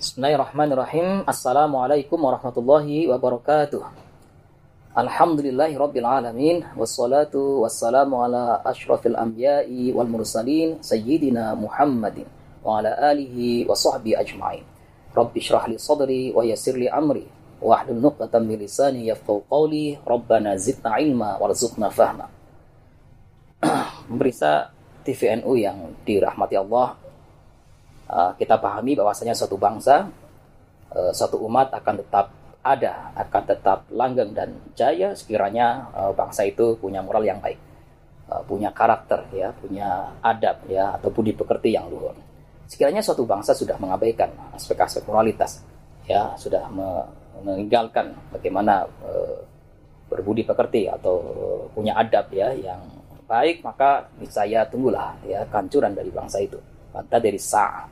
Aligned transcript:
Bismillahirrahmanirrahim. 0.00 1.28
Assalamualaikum 1.28 2.16
warahmatullahi 2.16 3.04
wabarakatuh. 3.12 3.84
Alhamdulillahi 4.96 5.76
rabbil 5.76 6.08
alamin 6.08 6.64
wassalatu 6.72 7.60
wassalamu 7.60 8.24
ala 8.24 8.64
asyrafil 8.64 9.12
anbiya'i 9.12 9.92
wal 9.92 10.08
mursalin 10.08 10.80
sayyidina 10.80 11.52
Muhammadin 11.52 12.24
wa 12.64 12.80
ala 12.80 12.96
alihi 13.12 13.68
wa 13.68 13.76
sahbihi 13.76 14.16
ajma'in. 14.16 14.64
Rabbi 15.12 15.36
shrah 15.36 15.68
li 15.68 15.76
sadri 15.76 16.32
wa 16.32 16.48
yassir 16.48 16.80
li 16.80 16.88
amri 16.88 17.28
wa 17.60 17.84
hlul 17.84 18.00
'uqdatam 18.00 18.48
min 18.48 18.56
lisani 18.56 19.04
yafqahu 19.04 19.52
qawli. 19.52 20.00
Rabbana 20.00 20.56
zidna 20.56 20.96
ilma 20.96 21.36
warzuqna 21.36 21.92
fahma. 21.92 22.24
Pemirsa 24.08 24.72
TVNU 25.04 25.52
yang 25.60 25.92
dirahmati 26.08 26.56
Allah, 26.56 26.96
uh, 28.10 28.34
kita 28.34 28.58
pahami 28.58 28.98
bahwasanya 28.98 29.32
suatu 29.38 29.54
bangsa, 29.54 30.10
uh, 30.90 31.12
suatu 31.14 31.38
umat 31.46 31.70
akan 31.70 31.94
tetap 32.02 32.26
ada, 32.60 33.14
akan 33.16 33.42
tetap 33.46 33.78
langgeng 33.94 34.34
dan 34.36 34.58
jaya 34.74 35.14
sekiranya 35.14 35.88
uh, 35.94 36.12
bangsa 36.12 36.44
itu 36.44 36.76
punya 36.76 37.00
moral 37.00 37.24
yang 37.24 37.40
baik, 37.40 37.56
punya 38.46 38.70
karakter 38.70 39.26
ya, 39.32 39.54
punya 39.54 40.12
adab 40.20 40.62
ya, 40.68 40.94
atau 40.98 41.08
budi 41.10 41.32
pekerti 41.32 41.74
yang 41.74 41.88
luhur. 41.88 42.14
Sekiranya 42.68 43.02
suatu 43.02 43.26
bangsa 43.26 43.56
sudah 43.56 43.74
mengabaikan 43.80 44.30
aspek-aspek 44.54 45.02
moralitas, 45.08 45.64
ya 46.06 46.36
sudah 46.38 46.70
meninggalkan 47.42 48.14
bagaimana 48.30 48.86
berbudi 50.06 50.42
pekerti 50.46 50.86
atau 50.90 51.18
punya 51.74 51.94
adab 51.98 52.30
ya 52.34 52.50
yang 52.54 52.82
baik 53.30 53.62
maka 53.62 54.10
saya 54.26 54.66
tunggulah 54.66 55.14
ya 55.22 55.46
kancuran 55.46 55.94
dari 55.94 56.10
bangsa 56.10 56.42
itu. 56.42 56.58
Maka 56.90 57.22
dari 57.22 57.38
sah 57.38 57.86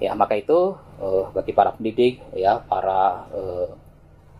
Ya, 0.00 0.16
maka 0.16 0.32
itu 0.32 0.74
uh, 0.96 1.28
bagi 1.36 1.52
para 1.52 1.76
pendidik, 1.76 2.24
ya, 2.32 2.56
para 2.64 3.28
uh, 3.36 3.68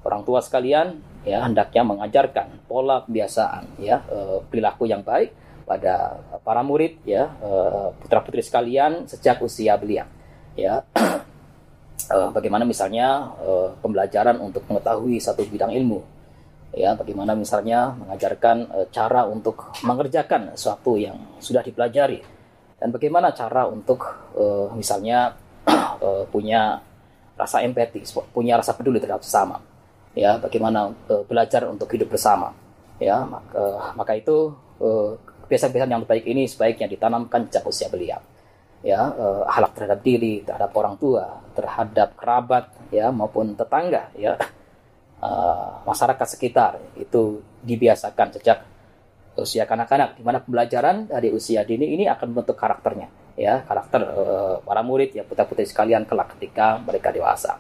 orang 0.01 0.25
tua 0.25 0.41
sekalian, 0.41 1.05
ya, 1.29 1.45
hendaknya 1.45 1.85
mengajarkan 1.85 2.65
pola 2.65 3.05
kebiasaan, 3.05 3.77
ya, 3.77 4.01
uh, 4.09 4.41
perilaku 4.49 4.89
yang 4.89 5.05
baik 5.05 5.37
pada 5.69 6.17
para 6.41 6.65
murid, 6.65 7.05
ya, 7.05 7.29
uh, 7.45 7.93
putra 8.01 8.25
putri 8.25 8.41
sekalian 8.41 9.05
sejak 9.05 9.45
usia 9.45 9.77
belia, 9.77 10.09
ya. 10.57 10.81
bagaimana 12.11 12.67
misalnya 12.67 13.39
pembelajaran 13.79 14.43
untuk 14.43 14.67
mengetahui 14.67 15.23
satu 15.23 15.47
bidang 15.47 15.71
ilmu, 15.71 16.03
ya, 16.75 16.95
bagaimana 16.95 17.35
misalnya 17.35 17.95
mengajarkan 17.99 18.57
uh, 18.71 18.87
cara 18.91 19.27
untuk 19.27 19.75
mengerjakan 19.83 20.55
sesuatu 20.55 20.95
yang 20.95 21.19
sudah 21.43 21.63
dipelajari, 21.63 22.23
dan 22.79 22.89
bagaimana 22.95 23.35
cara 23.35 23.67
untuk 23.67 24.07
uh, 24.39 24.71
misalnya 24.73 25.37
uh, 26.01 26.25
punya 26.29 26.83
rasa 27.39 27.65
empati, 27.65 28.05
punya 28.35 28.61
rasa 28.61 28.77
peduli 28.77 29.01
terhadap 29.01 29.25
sesama. 29.25 29.63
Ya, 30.13 30.37
bagaimana 30.37 30.91
uh, 30.91 31.23
belajar 31.25 31.65
untuk 31.71 31.89
hidup 31.95 32.13
bersama. 32.13 32.53
Ya, 33.01 33.25
maka, 33.25 33.97
maka 33.97 34.13
itu 34.19 34.53
uh, 34.83 35.17
kebiasaan-kebiasaan 35.47 35.93
yang 35.95 36.05
baik 36.05 36.29
ini 36.29 36.45
sebaiknya 36.45 36.91
ditanamkan 36.91 37.49
sejak 37.49 37.65
usia 37.65 37.89
belia. 37.89 38.21
Ya, 38.85 39.01
uh, 39.13 39.45
terhadap 39.77 40.01
diri, 40.01 40.45
terhadap 40.45 40.73
orang 40.77 40.97
tua, 40.97 41.41
terhadap 41.53 42.17
kerabat, 42.17 42.73
ya 42.93 43.13
maupun 43.13 43.53
tetangga, 43.53 44.09
ya 44.17 44.37
uh, 45.21 45.85
masyarakat 45.85 46.27
sekitar 46.29 46.81
itu 46.97 47.45
dibiasakan 47.61 48.41
sejak 48.41 48.65
usia 49.37 49.65
kanak-kanak, 49.65 50.17
di 50.17 50.25
mana 50.25 50.41
pembelajaran 50.41 51.09
dari 51.09 51.29
usia 51.33 51.65
dini 51.65 51.93
ini 51.93 52.05
akan 52.09 52.33
membentuk 52.33 52.57
karakternya 52.57 53.20
ya 53.41 53.65
karakter 53.65 54.05
uh, 54.05 54.55
para 54.61 54.85
murid 54.85 55.17
ya 55.17 55.25
putra 55.25 55.49
putri 55.49 55.65
sekalian 55.65 56.05
kelak 56.05 56.37
ketika 56.37 56.77
mereka 56.85 57.09
dewasa. 57.09 57.57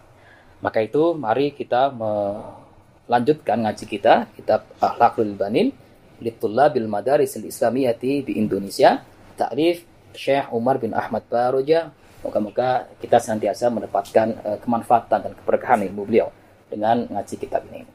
Maka 0.60 0.84
itu 0.84 1.16
mari 1.16 1.56
kita 1.56 1.88
melanjutkan 1.88 3.64
ngaji 3.64 3.84
kita 3.88 4.28
kitab 4.36 4.68
Akhlakul 4.76 5.32
Banin 5.32 5.72
bil 6.20 6.86
Madaris 6.86 7.32
Islamiyati 7.32 8.28
di 8.28 8.36
Indonesia 8.36 9.00
Ta'rif 9.40 9.88
Syekh 10.12 10.52
Umar 10.52 10.76
bin 10.76 10.92
Ahmad 10.92 11.24
Baroja 11.32 11.88
Moga-moga 12.20 12.84
kita 13.00 13.16
senantiasa 13.16 13.72
mendapatkan 13.72 14.28
uh, 14.44 14.58
kemanfaatan 14.60 15.24
dan 15.24 15.32
keberkahan 15.40 15.80
ilmu 15.88 16.04
beliau 16.04 16.28
dengan 16.68 17.08
ngaji 17.08 17.34
kitab 17.40 17.64
ini. 17.72 17.88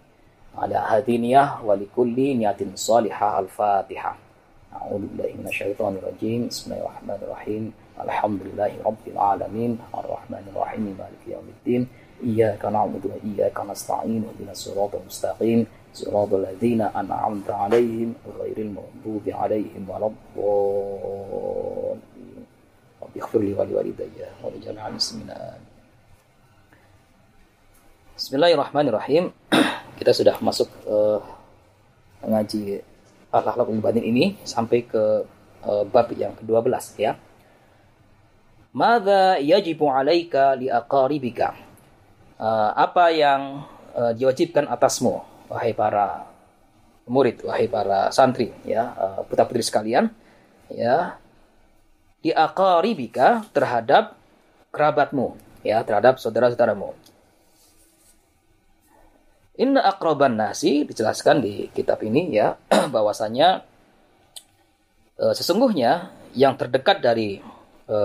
Ada 0.58 0.82
hadiniyah 0.98 1.62
walikulli 1.62 2.34
niatin 2.34 2.74
salihah 2.74 3.38
al-fatihah. 3.46 4.25
أعوذ 4.76 5.02
بالله 5.08 5.32
من 5.40 5.48
الشيطان 5.48 5.94
الرجيم. 5.96 6.48
بسم 6.48 6.74
الله 6.74 6.82
الرحمن 6.84 7.20
الرحيم. 7.24 7.64
الحمد 8.00 8.40
لله 8.48 8.72
رب 8.86 9.06
العالمين. 9.08 9.72
الرحمن 9.96 10.46
الرحيم. 10.52 10.84
مالك 11.00 11.24
يوم 11.28 11.48
الدين. 11.56 11.88
إياك 12.24 12.66
نعبد 12.66 13.04
وإياك 13.06 13.58
نستعين. 13.72 14.22
اهدنا 14.28 14.52
الصراط 14.52 14.96
المستقيم. 14.96 15.68
صراط 15.94 16.34
الذين 16.34 16.82
أنعمت 16.82 17.50
عليهم 17.52 18.14
غير 18.40 18.58
المغضوب 18.58 19.26
عليهم 19.28 19.84
ولا 19.90 20.08
الضالين. 20.12 22.00
رب 23.02 23.16
اغفر 23.22 23.40
لي 23.40 23.54
ولوالدي 23.54 24.10
ولجميع 24.44 24.88
المسلمين. 24.88 25.32
Bismillahirrahmanirrahim. 28.16 29.36
Kita 30.00 30.12
sudah 30.16 30.40
masuk 30.40 30.72
uh, 30.88 31.20
mengaji 32.24 32.80
akhlakul 33.44 33.76
batin 33.84 34.06
ini 34.06 34.40
sampai 34.48 34.88
ke 34.88 35.28
uh, 35.66 35.84
bab 35.90 36.08
yang 36.16 36.32
ke-12 36.40 36.72
ya. 37.02 37.20
Mada 38.76 39.40
yajibu 39.40 39.88
alaika 39.88 40.56
li 40.56 40.68
aqaribika? 40.72 41.56
Uh, 42.36 42.72
apa 42.76 43.16
yang 43.16 43.64
uh, 43.96 44.12
diwajibkan 44.12 44.68
atasmu 44.68 45.24
wahai 45.48 45.72
para 45.72 46.28
murid, 47.08 47.40
wahai 47.48 47.72
para 47.72 48.12
santri 48.12 48.52
ya, 48.68 48.92
uh, 48.96 49.22
putra-putri 49.24 49.64
sekalian 49.64 50.12
ya. 50.68 51.16
Di 52.20 52.34
aqaribika 52.34 53.48
terhadap 53.54 54.18
kerabatmu 54.74 55.38
ya, 55.64 55.86
terhadap 55.86 56.20
saudara-saudaramu. 56.20 57.05
Inna 59.56 59.88
akroban 59.88 60.36
nasi 60.36 60.84
dijelaskan 60.84 61.40
di 61.40 61.72
kitab 61.72 62.04
ini 62.04 62.36
ya 62.36 62.60
bahwasanya 62.96 63.64
e, 65.16 65.32
sesungguhnya 65.32 66.12
yang 66.36 66.60
terdekat 66.60 67.00
dari 67.00 67.40
e, 67.88 67.98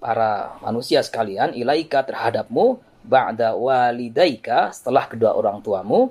para 0.00 0.56
manusia 0.64 1.04
sekalian 1.04 1.52
ilaika 1.52 2.00
terhadapmu 2.08 2.80
ba'da 3.04 3.52
walidaika 3.52 4.72
setelah 4.72 5.04
kedua 5.12 5.36
orang 5.36 5.60
tuamu 5.60 6.08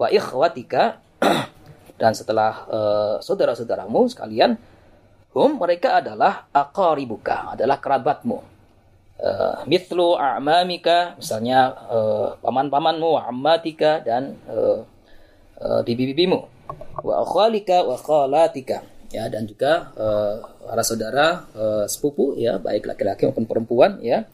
wa 0.00 0.08
ikhwatika 0.08 0.96
dan 2.00 2.16
setelah 2.16 2.64
e, 2.72 2.78
saudara-saudaramu 3.20 4.08
sekalian 4.08 4.56
hum 5.36 5.60
mereka 5.60 6.00
adalah 6.00 6.48
aqaribuka 6.48 7.60
adalah 7.60 7.76
kerabatmu 7.76 8.40
uh, 9.22 9.62
mithlu 9.70 10.18
a'mamika 10.18 11.14
misalnya 11.16 11.72
uh, 11.88 12.34
paman-pamanmu 12.42 13.08
wa 13.16 13.22
ammatika 13.30 14.02
dan 14.02 14.36
uh, 14.50 14.82
uh, 15.62 15.80
bibi-bibimu. 15.86 16.50
Wa 17.00 17.22
akhalika 17.22 17.86
wa 17.86 17.96
khalatika. 17.96 18.82
Ya 19.12 19.28
dan 19.28 19.44
juga 19.44 19.92
uh, 19.94 20.40
para 20.66 20.82
saudara 20.82 21.44
uh, 21.52 21.84
sepupu 21.84 22.34
ya 22.40 22.56
baik 22.56 22.88
laki-laki 22.88 23.28
maupun 23.28 23.46
perempuan 23.46 24.00
ya. 24.02 24.26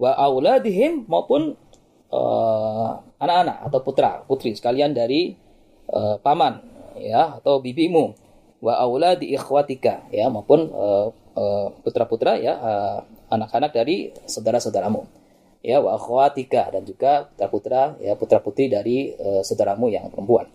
Wa 0.00 0.16
auladihim 0.18 1.06
maupun 1.06 1.54
anak-anak 3.18 3.56
uh, 3.58 3.66
atau 3.66 3.80
putra 3.82 4.22
putri 4.22 4.54
sekalian 4.54 4.94
dari 4.94 5.34
uh, 5.90 6.16
paman 6.22 6.62
ya 6.98 7.38
atau 7.38 7.60
bibimu. 7.60 8.16
Wa 8.64 8.80
auladi 8.80 9.28
ikhwatika 9.36 10.08
ya 10.08 10.32
maupun 10.32 10.72
uh, 10.72 11.12
uh, 11.36 11.68
putra-putra 11.84 12.40
ya 12.40 12.56
uh, 12.56 12.98
anak-anak 13.34 13.74
dari 13.74 14.14
saudara-saudaramu 14.24 15.24
ya 15.64 15.80
wa 15.80 15.96
akhwatika 15.96 16.68
dan 16.68 16.84
juga 16.84 17.24
putra-putra 17.32 17.96
ya 17.98 18.12
putra-putri 18.14 18.68
dari 18.68 19.16
uh, 19.16 19.40
saudaramu 19.40 19.88
yang 19.88 20.12
perempuan. 20.12 20.52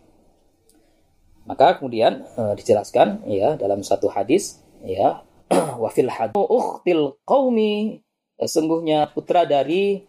Maka 1.50 1.82
kemudian 1.82 2.30
uh, 2.38 2.54
dijelaskan 2.54 3.26
ya 3.26 3.58
dalam 3.58 3.82
satu 3.82 4.06
hadis 4.06 4.62
ya 4.86 5.26
wa 5.82 5.90
fil 5.90 6.14
ukhtil 6.38 7.18
qaumi 7.26 8.06
sesungguhnya 8.38 9.10
putra 9.10 9.50
dari 9.50 10.06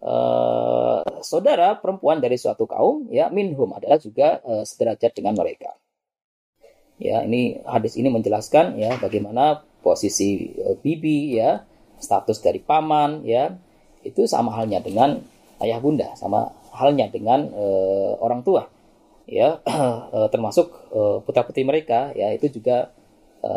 uh, 0.00 1.04
saudara 1.20 1.76
perempuan 1.76 2.24
dari 2.24 2.40
suatu 2.40 2.64
kaum 2.64 3.04
ya 3.12 3.28
minhum 3.28 3.68
adalah 3.76 4.00
juga 4.00 4.40
uh, 4.48 4.64
sederajat 4.64 5.12
dengan 5.12 5.36
mereka. 5.36 5.76
Ya, 6.98 7.22
ini 7.22 7.62
hadis 7.62 7.94
ini 7.94 8.10
menjelaskan 8.10 8.74
ya 8.74 8.98
bagaimana 8.98 9.62
posisi 9.84 10.56
uh, 10.56 10.74
bibi 10.80 11.38
ya 11.38 11.67
status 11.98 12.38
dari 12.42 12.62
paman 12.62 13.22
ya 13.26 13.54
itu 14.06 14.24
sama 14.24 14.54
halnya 14.54 14.78
dengan 14.82 15.18
ayah 15.62 15.78
bunda 15.82 16.14
sama 16.14 16.54
halnya 16.74 17.10
dengan 17.10 17.50
e, 17.50 17.64
orang 18.22 18.46
tua 18.46 18.70
ya 19.26 19.58
e, 19.62 20.18
termasuk 20.32 20.70
e, 20.90 21.00
putra 21.22 21.42
putri 21.42 21.66
mereka 21.66 22.14
ya 22.14 22.30
itu 22.30 22.48
juga 22.48 22.94
e, 23.42 23.52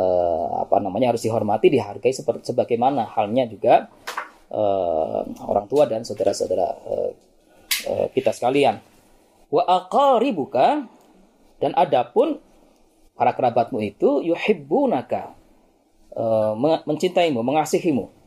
apa 0.57 0.81
namanya 0.81 1.13
harus 1.13 1.21
dihormati 1.21 1.69
dihargai 1.69 2.11
seperti 2.11 2.51
sebagaimana 2.51 3.05
halnya 3.05 3.45
juga 3.45 3.89
uh, 4.51 5.23
orang 5.47 5.65
tua 5.71 5.87
dan 5.87 6.03
saudara-saudara 6.03 6.67
uh, 6.85 7.09
uh, 7.87 8.07
kita 8.11 8.35
sekalian. 8.35 8.83
Wa 9.51 9.63
aqaribuka 9.67 10.87
dan 11.59 11.71
adapun 11.75 12.39
para 13.15 13.35
kerabatmu 13.35 13.79
itu 13.83 14.23
yuhibbunaka 14.23 15.35
uh, 16.15 16.53
mencintaimu, 16.87 17.39
mengasihimu. 17.43 18.20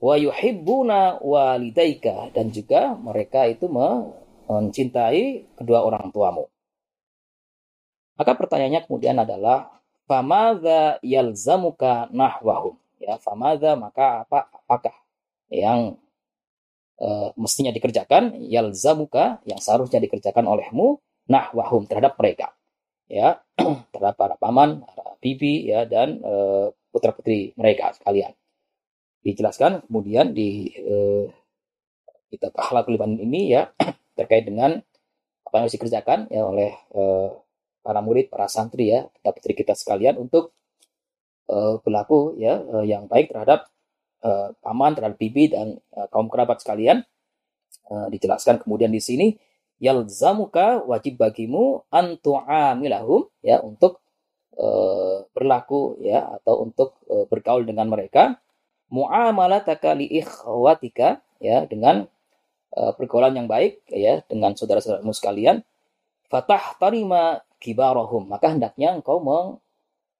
Wa 0.00 0.16
yuhibbuna 0.16 1.20
walidaika 1.20 2.32
dan 2.32 2.48
juga 2.48 2.96
mereka 2.96 3.44
itu 3.44 3.68
mencintai 3.68 5.52
kedua 5.60 5.84
orang 5.84 6.08
tuamu. 6.08 6.48
Maka 8.16 8.32
pertanyaannya 8.36 8.88
kemudian 8.88 9.20
adalah 9.20 9.80
famadza 10.08 11.00
yalzamuka 11.04 12.08
nahwahum? 12.12 12.80
Ya, 13.00 13.20
famadza 13.20 13.76
maka 13.76 14.24
apa 14.24 14.48
apakah 14.52 14.96
yang 15.52 16.00
uh, 17.00 17.32
mestinya 17.36 17.72
dikerjakan 17.72 18.40
yalzamuka 18.48 19.40
yang 19.48 19.58
seharusnya 19.60 19.98
dikerjakan 20.04 20.44
olehmu 20.48 21.00
nahwahum 21.26 21.88
terhadap 21.88 22.14
mereka 22.20 22.52
ya 23.10 23.42
terhadap 23.92 24.16
para 24.16 24.34
paman 24.38 24.86
para 24.86 25.18
bibi 25.18 25.66
ya 25.66 25.82
dan 25.84 26.22
uh, 26.22 26.70
eh, 26.70 26.76
putra 26.94 27.10
putri 27.10 27.50
mereka 27.58 27.90
sekalian 27.98 28.30
dijelaskan 29.20 29.84
kemudian 29.88 30.32
di 30.32 30.72
uh, 30.80 31.28
kitab 32.30 32.54
akhlakul 32.56 32.96
iman 32.96 33.18
ini 33.20 33.52
ya 33.52 33.68
terkait 34.18 34.46
dengan 34.48 34.80
apa 35.44 35.54
yang 35.58 35.64
harus 35.66 35.76
dikerjakan 35.76 36.18
ya 36.30 36.42
oleh 36.46 36.70
uh, 36.94 37.34
para 37.80 38.00
murid 38.04 38.30
para 38.30 38.46
santri 38.46 38.92
ya 38.92 39.08
putri 39.24 39.56
kita 39.56 39.74
sekalian 39.74 40.20
untuk 40.20 40.54
uh, 41.50 41.82
berlaku 41.82 42.38
ya 42.38 42.62
uh, 42.62 42.86
yang 42.86 43.10
baik 43.10 43.34
terhadap 43.34 43.66
uh, 44.22 44.54
paman 44.62 44.94
terhadap 44.94 45.18
bibi 45.18 45.50
dan 45.52 45.80
uh, 45.96 46.06
kaum 46.08 46.30
kerabat 46.30 46.62
sekalian. 46.62 47.04
Uh, 47.90 48.06
dijelaskan 48.06 48.62
kemudian 48.62 48.94
di 48.94 49.02
sini 49.02 49.34
yalzamuka 49.82 50.84
wajib 50.86 51.18
bagimu 51.18 51.82
antu'amilahum 51.90 53.26
ya 53.42 53.58
untuk 53.66 53.98
uh, 54.54 55.26
berlaku 55.34 55.98
ya 55.98 56.22
atau 56.38 56.62
untuk 56.62 57.00
uh, 57.10 57.26
bergaul 57.26 57.66
dengan 57.66 57.90
mereka 57.90 58.38
muamalataka 58.90 59.94
li 59.94 60.10
ikhwatika 60.20 61.22
ya 61.38 61.64
dengan 61.64 62.10
uh, 62.74 62.92
pergaulan 62.98 63.38
yang 63.38 63.48
baik 63.48 63.80
ya 63.88 64.20
dengan 64.26 64.52
saudara-saudaramu 64.58 65.14
sekalian. 65.14 65.62
Fatah 66.30 66.78
tarima 66.78 67.42
kibarahum 67.58 68.30
maka 68.30 68.50
hendaknya 68.54 68.94
engkau 68.94 69.18
meng 69.22 69.58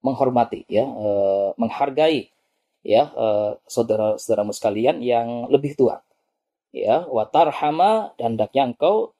menghormati 0.00 0.64
ya 0.70 0.88
uh, 0.88 1.52
menghargai 1.60 2.32
ya 2.80 3.12
uh, 3.12 3.60
saudara-saudaramu 3.68 4.54
sekalian 4.54 5.02
yang 5.04 5.50
lebih 5.50 5.76
tua. 5.76 6.00
Ya 6.70 7.02
watarhama 7.10 8.14
dan 8.14 8.38
hendaknya 8.38 8.70
engkau 8.70 9.12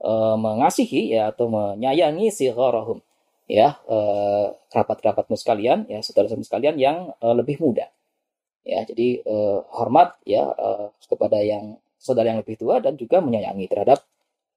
uh, 0.00 0.36
mengasihi 0.40 1.12
ya 1.12 1.30
atau 1.30 1.52
menyayangi 1.52 2.32
si 2.32 2.48
sigharahum 2.48 3.04
ya 3.46 3.78
uh, 3.86 4.56
kerabat-kerabatmu 4.72 5.36
sekalian 5.38 5.78
ya 5.86 6.00
saudara-saudaramu 6.02 6.48
sekalian 6.48 6.76
yang 6.80 6.98
lebih 7.22 7.62
muda 7.62 7.86
ya 8.66 8.82
jadi 8.82 9.22
uh, 9.22 9.62
hormat 9.70 10.18
ya 10.26 10.50
uh, 10.50 10.90
kepada 11.06 11.38
yang 11.38 11.78
saudara 11.96 12.34
yang 12.34 12.42
lebih 12.42 12.58
tua 12.58 12.82
dan 12.82 12.98
juga 12.98 13.22
menyayangi 13.22 13.70
terhadap 13.70 14.02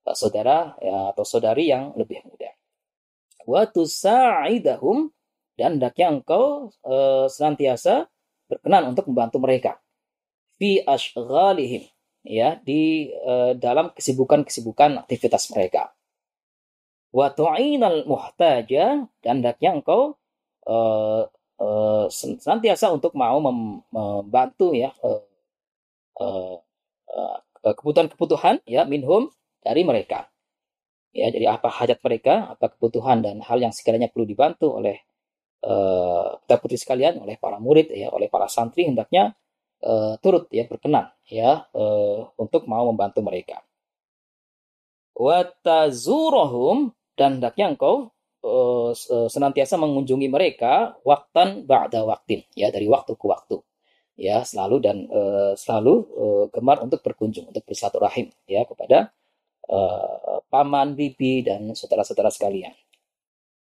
uh, 0.10 0.18
saudara 0.18 0.74
ya, 0.82 1.14
atau 1.14 1.22
saudari 1.22 1.70
yang 1.70 1.94
lebih 1.94 2.26
muda 2.26 2.50
wa 3.46 3.70
tusaidahum 3.70 5.14
dan 5.54 5.78
hendaknya 5.78 6.10
engkau 6.10 6.74
uh, 6.82 7.30
senantiasa 7.30 8.10
berkenan 8.50 8.98
untuk 8.98 9.06
membantu 9.14 9.38
mereka 9.38 9.78
fi 10.58 10.82
ashghalihim 10.84 11.86
ya 12.28 12.60
di 12.60 13.10
uh, 13.24 13.56
dalam 13.56 13.96
kesibukan-kesibukan 13.96 15.00
aktivitas 15.08 15.50
mereka. 15.56 15.96
Wa 17.10 17.34
tu'inal 17.34 18.06
muhtaja 18.06 19.08
dan 19.24 19.34
hendaknya 19.42 19.80
engkau 19.82 20.20
uh, 20.68 21.26
uh, 21.60 22.08
senantiasa 22.12 22.90
untuk 22.90 23.14
mau 23.14 23.38
mem 23.44 23.84
membantu 23.92 24.72
ya 24.74 24.96
uh, 25.04 25.22
uh, 26.20 26.56
kebutuhan-kebutuhan 27.60 28.64
ya 28.64 28.88
minhum 28.88 29.28
dari 29.62 29.84
mereka. 29.84 30.32
Ya, 31.10 31.28
jadi 31.34 31.58
apa 31.58 31.68
hajat 31.74 32.00
mereka, 32.06 32.54
apa 32.54 32.70
kebutuhan 32.72 33.26
dan 33.26 33.42
hal 33.44 33.60
yang 33.60 33.74
sekiranya 33.74 34.08
perlu 34.14 34.30
dibantu 34.30 34.78
oleh 34.78 35.02
uh, 35.66 36.38
putri 36.48 36.78
sekalian 36.80 37.20
oleh 37.20 37.36
para 37.36 37.58
murid 37.60 37.92
ya 37.92 38.14
oleh 38.14 38.32
para 38.32 38.48
santri 38.48 38.88
hendaknya 38.88 39.36
turut 40.20 40.52
ya 40.52 40.68
berkenan 40.68 41.08
ya 41.24 41.64
untuk 42.36 42.68
mau 42.68 42.84
membantu 42.92 43.24
mereka. 43.24 43.64
Watazurohum 45.16 46.92
dan 47.16 47.40
hendaknya 47.40 47.72
engkau 47.72 48.12
uh, 48.44 48.92
senantiasa 49.28 49.76
mengunjungi 49.76 50.28
mereka 50.32 50.98
waktan 51.04 51.68
ba'da 51.68 52.04
waktin 52.06 52.44
ya 52.56 52.70
dari 52.72 52.88
waktu 52.88 53.16
ke 53.16 53.26
waktu 53.26 53.58
ya 54.20 54.44
selalu 54.44 54.76
dan 54.84 54.98
uh, 55.08 55.54
selalu 55.56 55.94
uh, 56.16 56.46
gemar 56.52 56.84
untuk 56.84 57.00
berkunjung 57.04 57.52
untuk 57.52 57.64
bersilaturahim 57.64 58.32
ya 58.48 58.68
kepada 58.68 59.12
uh, 59.72 60.44
paman 60.50 60.98
bibi 60.98 61.46
dan 61.46 61.72
saudara-saudara 61.72 62.34
sekalian 62.34 62.74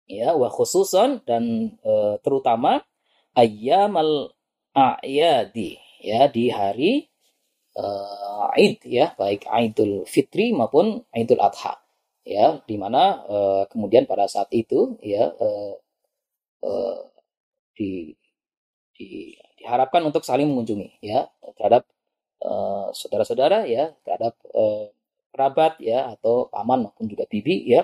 ya 0.05 0.37
wa 0.37 0.49
khususan 0.49 1.25
dan 1.25 1.75
e, 1.81 1.93
terutama 2.21 2.81
ayyamal 3.33 4.33
a'yadi 4.73 5.81
ya 6.01 6.29
di 6.29 6.45
hari 6.53 7.09
e, 7.73 7.85
Id 8.55 8.79
ya 8.85 9.17
baik 9.17 9.49
Idul 9.49 10.05
Fitri 10.05 10.53
maupun 10.53 11.01
Idul 11.11 11.41
Adha 11.41 11.81
ya 12.25 12.59
di 12.65 12.75
mana 12.75 13.23
e, 13.29 13.37
kemudian 13.69 14.09
pada 14.09 14.25
saat 14.25 14.49
itu 14.51 14.97
ya 15.05 15.31
e, 15.37 15.47
e, 16.65 16.71
di, 17.77 17.89
di 18.97 19.07
diharapkan 19.61 20.01
untuk 20.05 20.25
saling 20.25 20.45
mengunjungi 20.49 21.01
ya 21.01 21.25
terhadap 21.57 21.85
saudara-saudara 22.93 23.65
ya 23.65 23.97
terhadap 24.05 24.37
e, 24.53 24.63
kerabat 25.33 25.81
ya 25.81 26.13
atau 26.13 26.47
paman 26.47 26.85
maupun 26.89 27.09
juga 27.09 27.25
bibi 27.25 27.65
ya 27.65 27.83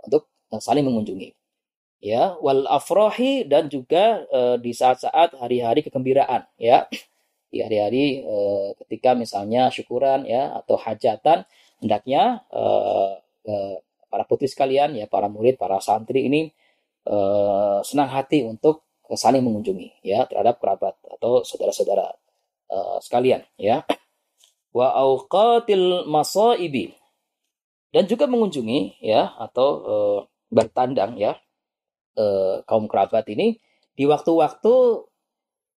untuk 0.00 0.30
saling 0.58 0.86
mengunjungi 0.86 1.36
ya. 2.00 2.34
Wal 2.40 2.64
afrohi 2.66 3.44
dan 3.44 3.68
juga 3.68 4.24
uh, 4.32 4.56
di 4.56 4.72
saat-saat 4.72 5.36
hari-hari 5.36 5.84
kegembiraan 5.84 6.48
ya. 6.56 6.88
Di 7.52 7.60
hari-hari 7.60 8.24
uh, 8.24 8.72
ketika 8.84 9.12
misalnya 9.12 9.68
syukuran 9.68 10.24
ya 10.24 10.56
atau 10.56 10.80
hajatan 10.80 11.44
hendaknya 11.84 12.46
uh, 12.50 13.20
uh, 13.46 13.76
para 14.10 14.24
putri 14.26 14.50
sekalian 14.50 14.96
ya 14.98 15.06
para 15.06 15.30
murid 15.30 15.56
para 15.56 15.78
santri 15.78 16.26
ini 16.26 16.50
uh, 17.06 17.80
senang 17.86 18.10
hati 18.10 18.42
untuk 18.44 18.84
saling 19.10 19.42
mengunjungi 19.42 20.06
ya 20.06 20.26
terhadap 20.30 20.62
kerabat 20.62 20.94
atau 21.18 21.42
saudara-saudara 21.42 22.14
uh, 22.70 22.98
sekalian 23.02 23.42
ya. 23.58 23.82
Wa 24.70 24.94
auqatil 24.94 26.06
masaibi. 26.06 26.94
Dan 27.90 28.06
juga 28.06 28.30
mengunjungi 28.30 29.02
ya 29.02 29.34
atau 29.34 29.68
uh, 29.82 30.20
bertandang 30.50 31.14
ya 31.16 31.38
eh, 32.18 32.56
kaum 32.66 32.90
kerabat 32.90 33.24
ini 33.30 33.56
di 33.94 34.04
waktu-waktu 34.04 34.74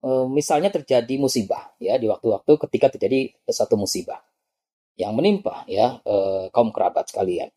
eh, 0.02 0.26
misalnya 0.32 0.72
terjadi 0.72 1.14
musibah 1.20 1.76
ya 1.76 2.00
di 2.00 2.08
waktu-waktu 2.08 2.52
ketika 2.68 2.96
terjadi 2.96 3.36
satu 3.46 3.76
musibah 3.76 4.24
yang 4.98 5.16
menimpa 5.16 5.64
ya 5.68 6.00
eh, 6.04 6.48
kaum 6.54 6.70
kerabat 6.74 7.10
sekalian. 7.10 7.50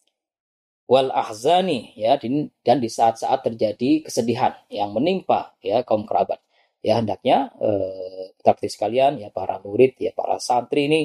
Wal 0.86 1.10
ahzani 1.10 1.98
ya 1.98 2.22
dan 2.62 2.77
di 2.77 2.89
saat-saat 2.89 3.42
terjadi 3.42 4.06
kesedihan 4.06 4.54
yang 4.70 4.94
menimpa 4.94 5.58
ya 5.65 5.82
kaum 5.82 6.06
kerabat. 6.06 6.39
Ya 6.86 7.01
hendaknya 7.01 7.50
eh, 7.58 8.34
sekalian 8.70 9.18
ya 9.18 9.34
para 9.34 9.58
murid 9.65 9.98
ya 9.98 10.13
para 10.13 10.38
santri 10.38 10.86
ini 10.88 11.01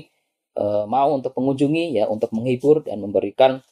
eh, 0.58 0.84
mau 0.84 1.16
untuk 1.16 1.32
mengunjungi 1.36 1.96
ya 1.96 2.04
untuk 2.10 2.30
menghibur 2.36 2.84
dan 2.84 3.00
memberikan 3.00 3.64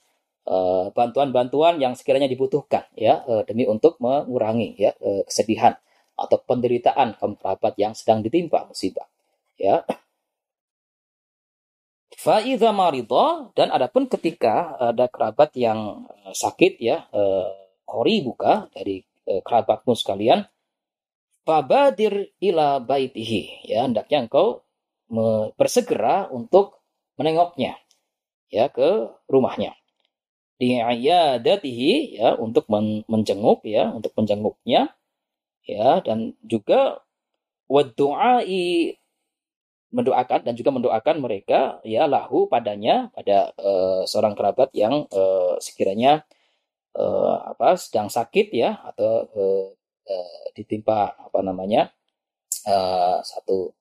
Eh, 0.49 0.87
bantuan-bantuan 0.97 1.77
yang 1.77 1.93
sekiranya 1.93 2.25
dibutuhkan 2.25 2.89
ya 2.97 3.21
uh, 3.29 3.45
demi 3.45 3.69
untuk 3.69 4.01
mengurangi 4.01 4.81
ya 4.81 4.97
uh, 4.97 5.21
kesedihan 5.29 5.77
atau 6.17 6.41
penderitaan 6.41 7.21
kaum 7.21 7.37
kerabat 7.37 7.77
yang 7.77 7.93
sedang 7.93 8.25
ditimpa 8.25 8.65
musibah 8.65 9.05
ya 9.61 9.85
Fa'idha 12.19 12.75
marido 12.75 13.55
dan 13.55 13.71
adapun 13.71 14.11
ketika 14.11 14.75
ada 14.75 15.07
kerabat 15.07 15.55
yang 15.55 16.11
sakit 16.35 16.83
ya 16.83 17.07
kori 17.87 18.27
buka 18.27 18.67
dari 18.75 19.07
kerabatmu 19.23 19.95
sekalian 19.95 20.43
fabadir 21.47 22.35
ila 22.43 22.83
baitihi. 22.83 23.71
Ya 23.71 23.87
hendaknya 23.87 24.27
engkau 24.27 24.67
bersegera 25.55 26.27
untuk 26.27 26.83
menengoknya 27.15 27.79
ya 28.51 28.67
ke 28.67 29.15
rumahnya. 29.31 29.79
Li'iyadatihi 30.59 32.19
ya 32.19 32.35
untuk 32.35 32.67
men 32.67 33.07
menjenguk 33.07 33.63
ya 33.63 33.95
untuk 33.95 34.11
menjenguknya 34.19 34.91
ya 35.63 36.03
dan 36.03 36.35
juga 36.43 36.99
wadu'ai 37.71 38.98
mendoakan 39.89 40.45
dan 40.45 40.53
juga 40.53 40.71
mendoakan 40.75 41.17
mereka 41.25 41.81
ya 41.81 42.05
lahu 42.05 42.45
padanya 42.45 43.09
pada 43.17 43.57
uh, 43.57 44.05
seorang 44.05 44.37
kerabat 44.37 44.69
yang 44.77 45.09
uh, 45.09 45.57
sekiranya 45.59 46.29
uh, 46.93 47.57
apa 47.57 47.77
sedang 47.81 48.13
sakit 48.13 48.53
ya 48.53 48.77
atau 48.85 49.25
uh, 49.33 49.67
uh, 50.09 50.45
ditimpa 50.53 51.17
apa 51.17 51.41
namanya 51.41 51.89
uh, 52.69 53.25
satu 53.25 53.73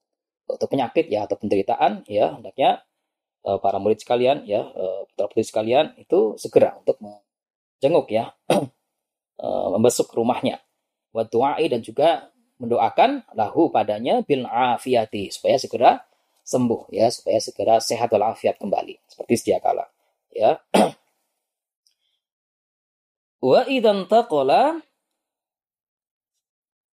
atau 0.47 0.67
penyakit 0.71 1.11
ya 1.11 1.27
atau 1.27 1.35
penderitaan 1.35 2.07
ya 2.07 2.39
hendaknya 2.39 2.87
uh, 3.43 3.59
para 3.59 3.79
murid 3.79 3.99
sekalian 3.99 4.47
ya 4.47 4.63
uh, 4.63 5.03
putra 5.11 5.27
putri 5.27 5.43
sekalian 5.43 5.95
itu 5.99 6.39
segera 6.39 6.79
untuk 6.79 6.99
menjenguk 7.03 8.07
ya 8.11 8.31
uh, 8.51 9.67
membesuk 9.75 10.11
rumahnya. 10.11 10.63
Wa 11.15 11.25
dan 11.27 11.81
juga 11.81 12.29
mendoakan 12.57 13.25
lahu 13.37 13.69
padanya 13.69 14.25
bil 14.25 14.45
afiyati 14.49 15.29
supaya 15.29 15.57
segera 15.61 15.91
sembuh 16.47 16.89
ya 16.95 17.11
supaya 17.11 17.37
segera 17.43 17.75
sehat 17.77 18.09
walafiat 18.09 18.57
kembali 18.57 18.97
seperti 19.09 19.33
sedia 19.37 19.59
kala 19.61 19.85
ya. 20.33 20.57
Wa 23.47 23.69
idan 23.69 24.09
taqala 24.09 24.81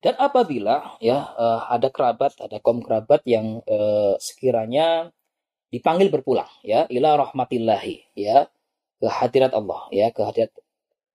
dan 0.04 0.20
apabila 0.20 1.00
ya 1.00 1.32
uh, 1.40 1.64
ada 1.72 1.88
kerabat 1.88 2.36
ada 2.44 2.60
kaum 2.60 2.84
kerabat 2.84 3.24
yang 3.24 3.64
uh, 3.64 4.20
sekiranya 4.20 5.16
dipanggil 5.72 6.12
berpulang 6.12 6.52
ya 6.60 6.84
ila 6.92 7.16
rahmatillahi 7.24 8.12
ya 8.20 8.52
ke 9.00 9.08
hadirat 9.08 9.56
Allah 9.56 9.88
ya 9.96 10.12
ke 10.12 10.20
hadirat 10.20 10.52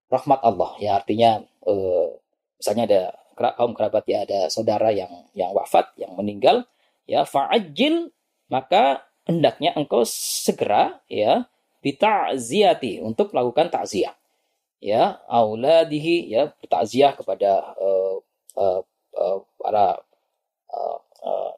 rahmat 0.09 0.41
Allah 0.41 0.73
ya 0.81 0.97
artinya 0.97 1.45
uh, 1.69 2.17
misalnya 2.57 2.85
ada 2.89 3.03
kaum 3.39 3.73
kerabat 3.73 4.05
ya 4.11 4.27
ada 4.27 4.51
saudara 4.51 4.91
yang 4.91 5.11
yang 5.33 5.55
wafat, 5.55 5.95
yang 5.95 6.13
meninggal, 6.19 6.67
ya 7.07 7.23
fa'ajil 7.23 8.11
maka 8.51 9.07
hendaknya 9.29 9.77
engkau 9.77 10.03
segera 10.09 10.99
ya 11.07 11.47
bita'ziyati 11.85 13.05
untuk 13.05 13.31
melakukan 13.31 13.71
takziah. 13.71 14.17
Ya, 14.79 15.19
auladihi 15.27 16.31
ya 16.31 16.55
bertakziah 16.55 17.11
kepada 17.19 17.75
uh, 17.75 18.23
uh, 18.55 18.81
uh, 19.19 19.39
para 19.59 19.99
uh, 20.71 20.99
uh, 21.27 21.53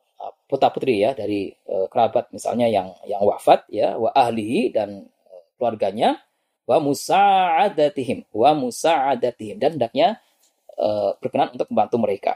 putra-putri 0.51 1.05
ya 1.05 1.15
dari 1.15 1.55
uh, 1.71 1.87
kerabat 1.87 2.35
misalnya 2.35 2.67
yang 2.67 2.91
yang 3.07 3.23
wafat 3.23 3.63
ya 3.71 3.95
wa 3.95 4.11
ahlihi 4.11 4.75
dan 4.75 5.07
uh, 5.07 5.43
keluarganya 5.55 6.19
wa 6.67 6.83
musa'adatihim 6.83 8.27
wa 8.35 8.51
musa'adatihim 8.59 9.63
dan 9.63 9.79
hendaknya 9.79 10.19
uh, 10.81 11.15
berkenan 11.21 11.53
untuk 11.53 11.69
membantu 11.69 11.97
mereka. 12.01 12.35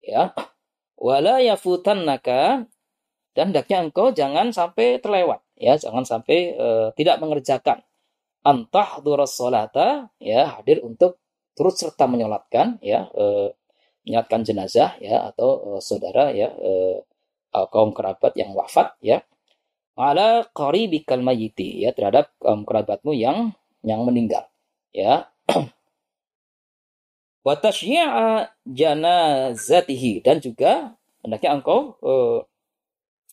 Ya. 0.00 0.32
Wala 0.94 1.42
yafutannaka 1.42 2.70
dan 3.34 3.54
hendaknya 3.54 3.86
engkau 3.86 4.10
jangan 4.10 4.50
sampai 4.50 4.98
terlewat, 4.98 5.40
ya, 5.54 5.78
jangan 5.78 6.02
sampai 6.02 6.58
uh, 6.58 6.90
tidak 6.98 7.22
mengerjakan 7.22 7.80
antah 8.42 8.98
duras 9.00 9.32
solata, 9.32 10.10
ya, 10.18 10.58
hadir 10.58 10.82
untuk 10.82 11.22
turut 11.54 11.76
serta 11.76 12.10
menyolatkan, 12.10 12.82
ya, 12.82 13.06
uh, 13.14 13.54
menyolatkan 14.02 14.42
jenazah, 14.42 14.98
ya, 14.98 15.30
atau 15.30 15.76
uh, 15.76 15.80
saudara, 15.80 16.34
ya, 16.34 16.50
uh, 16.50 16.98
kaum 17.70 17.94
kerabat 17.94 18.34
yang 18.34 18.50
wafat, 18.52 18.98
ya, 18.98 19.22
ala 19.94 20.44
qaribikal 20.50 21.22
mayyiti, 21.22 21.86
ya, 21.86 21.94
terhadap 21.94 22.34
kaum 22.42 22.66
kerabatmu 22.66 23.14
yang 23.14 23.54
yang 23.80 24.02
meninggal, 24.04 24.50
ya. 24.92 25.30
wa 27.44 27.54
tasyyi'a 27.56 28.52
janazatihi. 28.66 30.20
Dan 30.24 30.40
juga 30.40 30.94
hendaknya 31.24 31.50
engkau 31.60 31.96
uh, 32.00 32.40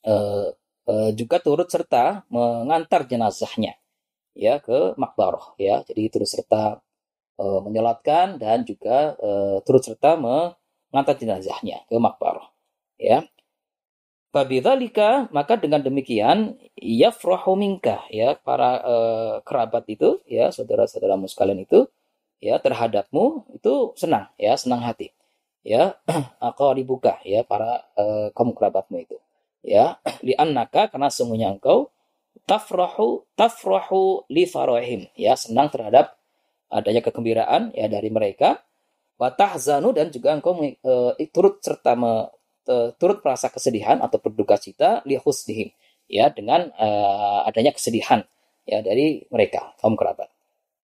uh, 0.08 0.48
uh, 0.88 1.10
juga 1.16 1.38
turut 1.44 1.68
serta 1.68 2.24
mengantar 2.32 3.08
jenazahnya 3.08 3.76
ya 4.38 4.62
ke 4.64 4.96
makbaroh 4.96 5.56
ya. 5.60 5.84
Jadi 5.84 6.14
turut 6.14 6.30
serta 6.30 6.80
uh, 7.42 7.60
menyolatkan 7.64 8.38
dan 8.40 8.64
juga 8.64 9.18
uh, 9.20 9.58
turut 9.64 9.84
serta 9.84 10.16
mengantar 10.18 11.16
jenazahnya 11.20 11.84
ke 11.90 11.96
makbaroh 11.98 12.48
ya. 13.00 13.26
Fabidzalika 14.28 15.32
maka 15.32 15.56
dengan 15.56 15.82
demikian 15.82 16.60
yafrahu 16.78 17.56
minka 17.56 18.04
ya 18.12 18.36
para 18.38 18.84
uh, 18.84 19.36
kerabat 19.42 19.88
itu 19.88 20.20
ya 20.28 20.52
saudara-saudaramu 20.52 21.32
sekalian 21.32 21.64
itu 21.64 21.88
ya 22.38 22.62
terhadapmu 22.62 23.50
itu 23.58 23.94
senang 23.98 24.30
ya 24.38 24.54
senang 24.58 24.82
hati. 24.86 25.14
Ya 25.66 26.00
dibuka 26.78 27.20
ya 27.28 27.44
para 27.44 27.84
uh, 27.98 28.32
kaum 28.32 28.56
kerabatmu 28.56 28.98
itu. 29.04 29.18
Ya 29.66 30.00
li'annaka 30.26 30.94
karena 30.94 31.10
semuanya 31.12 31.52
engkau 31.52 31.92
tafrahu 32.48 33.28
tafrahu 33.36 34.24
li 34.32 34.48
farahim. 34.48 35.10
Ya 35.18 35.36
senang 35.36 35.74
terhadap 35.74 36.16
adanya 36.72 37.04
kegembiraan 37.04 37.76
ya 37.76 37.92
dari 37.92 38.08
mereka. 38.14 38.64
Wa 39.18 39.34
tahzanu 39.34 39.98
dan 39.98 40.14
juga 40.14 40.38
engkau 40.38 40.54
uh, 40.62 41.18
turut 41.34 41.58
serta 41.66 41.98
me, 41.98 42.30
uh, 42.70 42.94
turut 43.02 43.18
merasa 43.26 43.50
kesedihan 43.50 43.98
atau 43.98 44.22
berduka 44.22 44.56
cita 44.62 45.02
li 45.10 45.18
husnihim. 45.18 45.74
Ya 46.08 46.30
dengan 46.32 46.72
uh, 46.78 47.44
adanya 47.50 47.74
kesedihan 47.76 48.24
ya 48.64 48.80
dari 48.86 49.26
mereka 49.34 49.74
kaum 49.82 49.98
kerabat. 49.98 50.30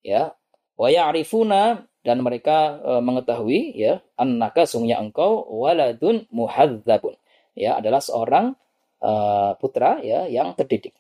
Ya 0.03 0.35
wa 0.77 0.87
ya'rifuna 0.89 1.85
dan 2.03 2.19
mereka 2.19 2.83
e, 2.83 2.91
mengetahui 2.99 3.73
ya 3.79 4.03
annaka 4.19 4.67
sungguhnya 4.67 4.99
engkau 4.99 5.47
waladun 5.47 6.27
muhadzabun. 6.29 7.15
Ya 7.55 7.79
adalah 7.79 8.03
seorang 8.03 8.59
e, 8.99 9.11
putra 9.57 10.03
ya 10.03 10.27
yang 10.27 10.53
terdidik. 10.57 10.91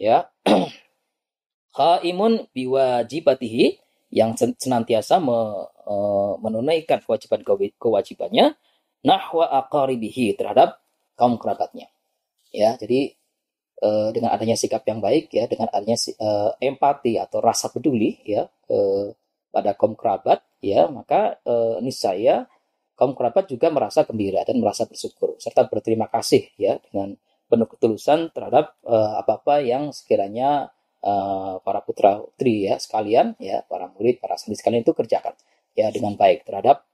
Ya 0.00 0.32
khaimun 1.76 2.48
biwajibatihi 2.56 3.84
yang 4.16 4.32
senantiasa 4.38 5.20
me, 5.20 5.68
e, 5.84 5.94
menunaikan 6.40 7.04
kewajiban 7.04 7.44
kewajibannya 7.76 8.56
nahwa 9.04 9.44
aqaribihi 9.64 10.40
terhadap 10.40 10.80
kaum 11.20 11.36
kerabatnya. 11.36 11.92
Ya 12.48 12.80
jadi 12.80 13.15
e, 13.80 13.88
dengan 14.12 14.32
adanya 14.32 14.56
sikap 14.58 14.82
yang 14.88 15.00
baik 15.00 15.32
ya 15.32 15.44
dengan 15.48 15.68
adanya 15.72 15.96
e, 15.96 16.28
empati 16.60 17.20
atau 17.20 17.38
rasa 17.40 17.68
peduli 17.72 18.20
ya 18.24 18.48
eh, 18.70 19.06
pada 19.52 19.72
kaum 19.72 19.96
kerabat 19.96 20.44
ya 20.60 20.84
maka 20.90 21.40
eh, 21.40 21.76
niscaya 21.80 22.44
kaum 22.96 23.16
kerabat 23.16 23.48
juga 23.48 23.72
merasa 23.72 24.04
gembira 24.04 24.44
dan 24.44 24.60
merasa 24.60 24.84
bersyukur 24.84 25.36
serta 25.40 25.68
berterima 25.68 26.08
kasih 26.12 26.52
ya 26.60 26.76
dengan 26.88 27.16
penuh 27.46 27.68
ketulusan 27.70 28.32
terhadap 28.36 28.76
eh, 28.84 29.12
apa-apa 29.20 29.64
yang 29.64 29.96
sekiranya 29.96 30.68
eh, 31.00 31.54
para 31.64 31.80
putra 31.80 32.20
putri 32.20 32.68
ya 32.68 32.76
sekalian 32.76 33.32
ya 33.40 33.64
para 33.64 33.88
murid 33.96 34.20
para 34.20 34.36
santri 34.36 34.60
sekalian 34.60 34.84
itu 34.84 34.92
kerjakan 34.92 35.32
ya 35.72 35.88
dengan 35.88 36.16
baik 36.20 36.44
terhadap 36.44 36.84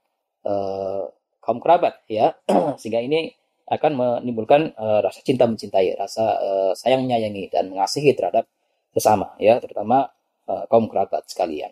eh, 0.47 1.03
kaum 1.43 1.59
kerabat 1.59 1.99
ya. 2.07 2.39
Sehingga 2.79 3.03
ini 3.03 3.35
akan 3.63 3.91
menimbulkan 3.95 4.75
uh, 4.75 4.99
rasa 4.99 5.23
cinta 5.23 5.47
mencintai, 5.47 5.95
rasa 5.95 6.23
uh, 6.39 6.71
sayang 6.75 7.07
menyayangi 7.07 7.47
dan 7.47 7.71
mengasihi 7.71 8.11
terhadap 8.11 8.47
sesama 8.91 9.33
ya, 9.39 9.57
terutama 9.63 10.11
uh, 10.47 10.67
kaum 10.67 10.91
kerabat 10.91 11.23
sekalian. 11.31 11.71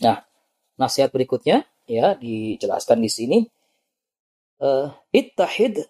Nah, 0.00 0.22
nasihat 0.78 1.10
berikutnya 1.10 1.66
ya 1.90 2.14
dijelaskan 2.14 3.02
di 3.02 3.10
sini 3.10 3.38
uh, 4.62 4.94
ittahid 5.10 5.82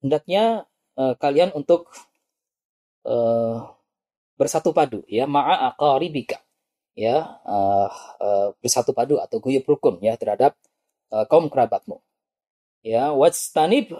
hendaknya 0.00 0.64
uh, 0.96 1.14
kalian 1.20 1.52
untuk 1.52 1.92
uh, 3.04 3.68
bersatu 4.40 4.72
padu 4.74 5.04
ya 5.06 5.28
ma'a 5.28 5.76
aqaribika 5.76 6.40
ya 6.96 7.40
uh, 7.46 7.88
uh, 8.18 8.48
bersatu 8.58 8.96
padu 8.96 9.20
atau 9.20 9.38
guyup 9.38 9.64
rukun 9.68 10.00
ya 10.02 10.16
terhadap 10.16 10.56
uh, 11.12 11.24
kaum 11.28 11.46
kerabatmu 11.48 12.00
ya 12.82 13.14
wajtanib 13.14 13.94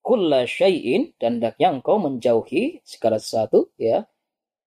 kulla 0.00 0.48
syai'in 0.48 1.12
dan 1.20 1.38
hendaknya 1.38 1.72
engkau 1.76 2.00
menjauhi 2.00 2.82
segala 2.84 3.20
sesuatu 3.20 3.70
ya. 3.76 4.08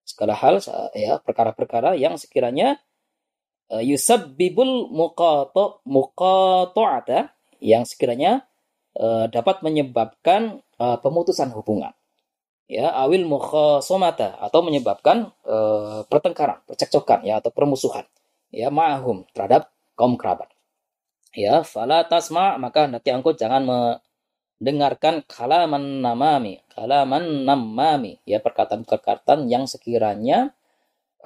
Segala 0.03 0.35
hal 0.35 0.59
ya 0.91 1.15
perkara-perkara 1.23 1.95
yang 1.95 2.19
sekiranya 2.19 2.75
uh, 3.71 3.79
yusabbibul 3.79 4.91
muqata 4.91 5.79
muqata'ata 5.87 7.31
yang 7.63 7.87
sekiranya 7.87 8.43
uh, 8.99 9.31
dapat 9.31 9.63
menyebabkan 9.63 10.59
uh, 10.75 10.99
pemutusan 10.99 11.55
hubungan 11.55 11.95
ya 12.67 12.91
awil 12.91 13.27
mukhasomata 13.27 14.39
atau 14.39 14.59
menyebabkan 14.63 15.31
uh, 15.47 16.03
pertengkaran 16.07 16.59
percekcokan 16.67 17.23
ya 17.23 17.39
atau 17.39 17.51
permusuhan 17.55 18.03
ya 18.51 18.67
ma'hum 18.67 19.23
terhadap 19.31 19.71
kaum 19.95 20.19
kerabat 20.19 20.51
ya. 21.31 21.63
Fala 21.63 22.03
tasma 22.07 22.59
maka 22.59 22.91
hendaknya 22.91 23.19
engkau 23.19 23.33
jangan 23.33 23.63
dengarkan 24.63 25.27
kalaman 25.27 25.99
namami, 25.99 26.63
kalaman 26.71 27.43
namami, 27.43 28.23
ya 28.23 28.39
perkataan-perkataan 28.39 29.51
yang 29.51 29.67
sekiranya 29.67 30.55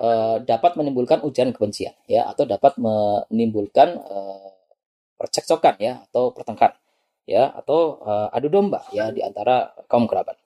uh, 0.02 0.42
dapat 0.42 0.74
menimbulkan 0.74 1.22
ujian 1.22 1.54
kebencian, 1.54 1.94
ya 2.10 2.26
atau 2.26 2.50
dapat 2.50 2.82
menimbulkan 2.82 4.02
uh, 4.02 4.52
percekcokan, 5.22 5.78
ya 5.78 6.02
atau 6.10 6.34
pertengkaran, 6.34 6.82
ya 7.30 7.54
atau 7.54 8.02
uh, 8.02 8.34
adu 8.34 8.50
domba, 8.50 8.82
ya 8.90 9.14
di 9.14 9.22
antara 9.22 9.70
kaum 9.86 10.10
kerabat. 10.10 10.42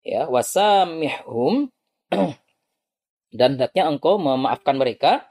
ya 0.00 0.24
wasamihum 0.32 1.68
dan 3.38 3.48
hendaknya 3.58 3.84
engkau 3.90 4.16
memaafkan 4.16 4.80
mereka 4.80 5.28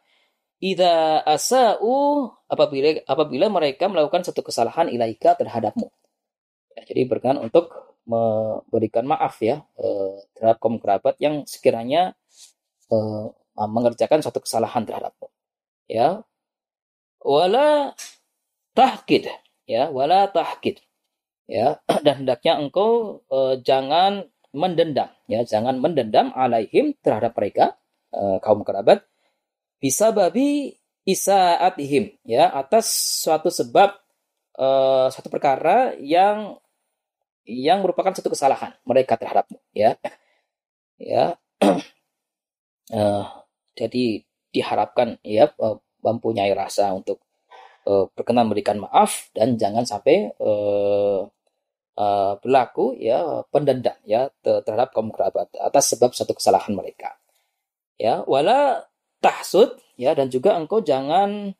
idza 0.60 1.24
asau 1.24 2.36
apabila 2.52 3.02
apabila 3.08 3.48
mereka 3.48 3.88
melakukan 3.88 4.28
satu 4.28 4.44
kesalahan 4.44 4.92
ilaika 4.92 5.40
terhadapmu. 5.40 5.88
Jadi 6.86 7.02
berkenan 7.10 7.42
untuk 7.42 7.72
memberikan 8.10 9.06
maaf 9.06 9.38
ya 9.44 9.62
eh, 9.78 10.16
terhadap 10.34 10.58
kaum 10.58 10.82
kerabat 10.82 11.16
yang 11.22 11.46
sekiranya 11.46 12.18
eh, 12.90 13.26
mengerjakan 13.60 14.24
satu 14.24 14.42
kesalahan 14.44 14.88
terhadapmu. 14.88 15.28
Ya. 15.90 16.24
Wala 17.20 17.94
tahkid 18.78 19.28
ya, 19.68 19.92
wala 19.92 20.32
tahkid. 20.32 20.80
Ya, 21.50 21.82
dan 22.06 22.24
hendaknya 22.24 22.62
engkau 22.62 23.22
eh, 23.28 23.60
jangan 23.62 24.30
mendendam 24.50 25.14
ya, 25.30 25.46
jangan 25.46 25.78
mendendam 25.78 26.34
alaihim 26.34 26.98
terhadap 27.06 27.38
mereka 27.38 27.78
kaum 28.42 28.66
kerabat 28.66 29.06
bisa 29.78 30.10
babi 30.10 30.80
isaatihim 31.08 32.14
ya 32.28 32.52
atas 32.52 32.90
suatu 33.26 33.48
sebab 33.50 33.96
uh, 34.60 35.08
suatu 35.10 35.30
perkara 35.32 35.96
yang 35.98 36.60
yang 37.50 37.82
merupakan 37.82 38.14
satu 38.14 38.30
kesalahan 38.30 38.78
mereka 38.86 39.18
terhadapmu 39.18 39.58
ya. 39.74 39.98
Ya. 41.02 41.42
Uh, 42.94 43.26
jadi 43.80 44.22
diharapkan 44.54 45.18
ya 45.26 45.50
uh, 45.58 45.82
mempunyai 46.06 46.54
rasa 46.54 46.94
untuk 46.94 47.22
uh, 47.90 48.06
berkenan 48.14 48.46
memberikan 48.46 48.78
maaf 48.82 49.34
dan 49.34 49.58
jangan 49.58 49.86
sampai 49.86 50.30
uh, 50.38 51.26
uh, 51.98 52.34
berlaku 52.40 52.96
ya 52.98 53.44
pendendam 53.50 53.98
ya 54.06 54.30
terhadap 54.42 54.94
kaum 54.94 55.10
kerabat 55.10 55.50
atas 55.58 55.96
sebab 55.96 56.14
satu 56.14 56.38
kesalahan 56.38 56.74
mereka. 56.78 57.18
Ya 58.00 58.24
wala 58.24 58.88
tahsud 59.20 59.76
ya 60.00 60.16
dan 60.16 60.32
juga 60.32 60.56
engkau 60.56 60.80
jangan 60.80 61.54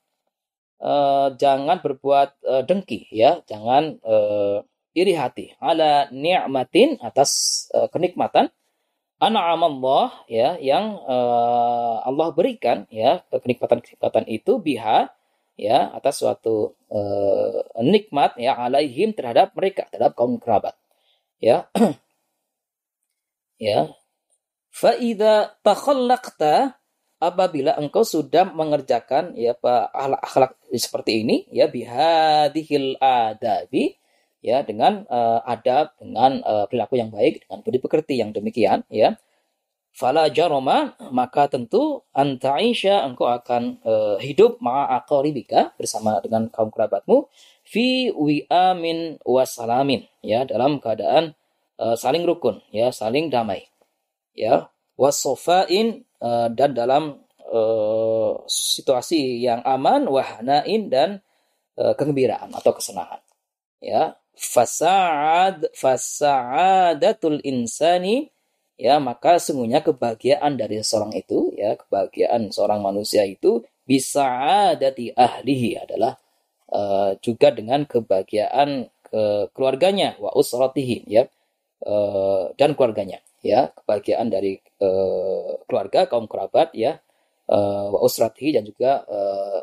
uh, 0.80 1.28
jangan 1.36 1.78
berbuat 1.84 2.30
uh, 2.48 2.62
dengki 2.64 3.06
ya. 3.12 3.44
Jangan 3.44 4.00
uh, 4.00 4.64
iri 4.96 5.14
hati. 5.14 5.54
Ala 5.62 6.10
ni'matin 6.10 6.98
atas 7.02 7.64
uh, 7.74 7.86
kenikmatan. 7.90 8.50
An'amallah 9.20 10.24
ya 10.32 10.56
yang 10.56 10.96
uh, 11.04 12.00
Allah 12.08 12.32
berikan 12.32 12.88
ya 12.88 13.20
kenikmatan-kenikmatan 13.28 14.24
itu 14.32 14.56
biha 14.56 15.12
ya 15.60 15.92
atas 15.92 16.24
suatu 16.24 16.72
uh, 16.88 17.60
nikmat 17.84 18.40
ya 18.40 18.56
alaihim 18.56 19.12
terhadap 19.12 19.52
mereka 19.52 19.84
terhadap 19.92 20.16
kaum 20.16 20.40
kerabat. 20.40 20.74
Ya. 21.40 21.68
Ya. 23.60 23.92
Fa 24.72 24.96
idza 24.96 25.52
takhallaqta 25.60 26.80
apabila 27.20 27.76
engkau 27.76 28.08
sudah 28.08 28.48
mengerjakan 28.48 29.36
ya 29.36 29.52
akhlak-akhlak 29.92 30.56
seperti 30.72 31.20
ini 31.20 31.44
ya 31.52 31.68
bihadihil 31.68 32.96
adabi 32.96 33.99
ya 34.40 34.64
dengan 34.64 35.04
uh, 35.08 35.44
adab 35.44 35.92
dengan 36.00 36.40
uh, 36.44 36.64
perilaku 36.68 36.96
yang 36.96 37.12
baik 37.12 37.44
dengan 37.44 37.60
budi 37.60 37.78
pekerti 37.80 38.14
yang 38.20 38.32
demikian 38.32 38.84
ya. 38.88 39.16
Fala 39.90 40.30
jaroma 40.30 40.94
maka 41.10 41.50
tentu 41.50 42.06
antaisha 42.14 43.02
engkau 43.04 43.26
akan 43.26 43.82
uh, 43.82 44.16
hidup 44.22 44.62
ma'aqaribika 44.62 45.74
bersama 45.74 46.22
dengan 46.22 46.46
kaum 46.46 46.70
kerabatmu 46.70 47.26
fi 47.66 48.14
wi'amin 48.14 49.18
wasalamin 49.26 50.06
ya 50.22 50.46
dalam 50.46 50.78
keadaan 50.78 51.34
uh, 51.82 51.98
saling 51.98 52.22
rukun 52.22 52.62
ya 52.70 52.94
saling 52.94 53.28
damai 53.28 53.66
ya. 54.34 54.70
Wasofain 55.00 56.04
uh, 56.20 56.52
dan 56.52 56.76
dalam 56.76 57.24
uh, 57.48 58.36
situasi 58.44 59.40
yang 59.40 59.64
aman 59.64 60.04
wahnain 60.04 60.92
dan 60.92 61.24
uh, 61.80 61.96
kegembiraan 61.96 62.52
atau 62.52 62.76
kesenangan 62.76 63.24
ya 63.80 64.19
fasa'ad 64.40 65.68
fasa'adatul 65.76 67.44
insani. 67.44 68.32
Ya 68.80 68.96
maka 68.96 69.36
sungguhnya 69.36 69.84
kebahagiaan 69.84 70.56
dari 70.56 70.80
seorang 70.80 71.12
itu 71.12 71.52
ya 71.52 71.76
kebahagiaan 71.76 72.48
seorang 72.48 72.80
manusia 72.80 73.28
itu 73.28 73.60
bisa 73.84 74.24
adati 74.72 75.12
ahlihi 75.12 75.84
adalah 75.84 76.16
uh, 76.72 77.12
juga 77.20 77.52
dengan 77.52 77.84
kebahagiaan 77.84 78.88
ke 79.04 79.52
keluarganya 79.52 80.16
wa 80.16 80.32
usratihi 80.32 81.04
ya 81.10 81.28
uh, 81.84 82.54
dan 82.56 82.72
keluarganya 82.72 83.20
ya 83.44 83.68
kebahagiaan 83.74 84.32
dari 84.32 84.56
uh, 84.80 85.60
keluarga 85.68 86.08
kaum 86.08 86.24
kerabat 86.30 86.72
ya 86.72 87.02
uh, 87.50 87.86
wa 87.92 88.00
usratihi 88.00 88.56
dan 88.56 88.64
juga 88.64 89.04
uh, 89.04 89.60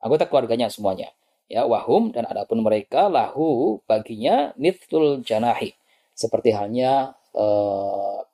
anggota 0.00 0.26
keluarganya 0.26 0.72
semuanya 0.72 1.12
ya 1.46 1.64
wahum 1.66 2.10
dan 2.10 2.26
adapun 2.26 2.62
mereka 2.62 3.06
lahu 3.10 3.78
baginya 3.86 4.52
mithlul 4.58 5.22
janahi. 5.22 5.74
Seperti 6.16 6.52
halnya 6.54 7.14
uh, 7.36 8.24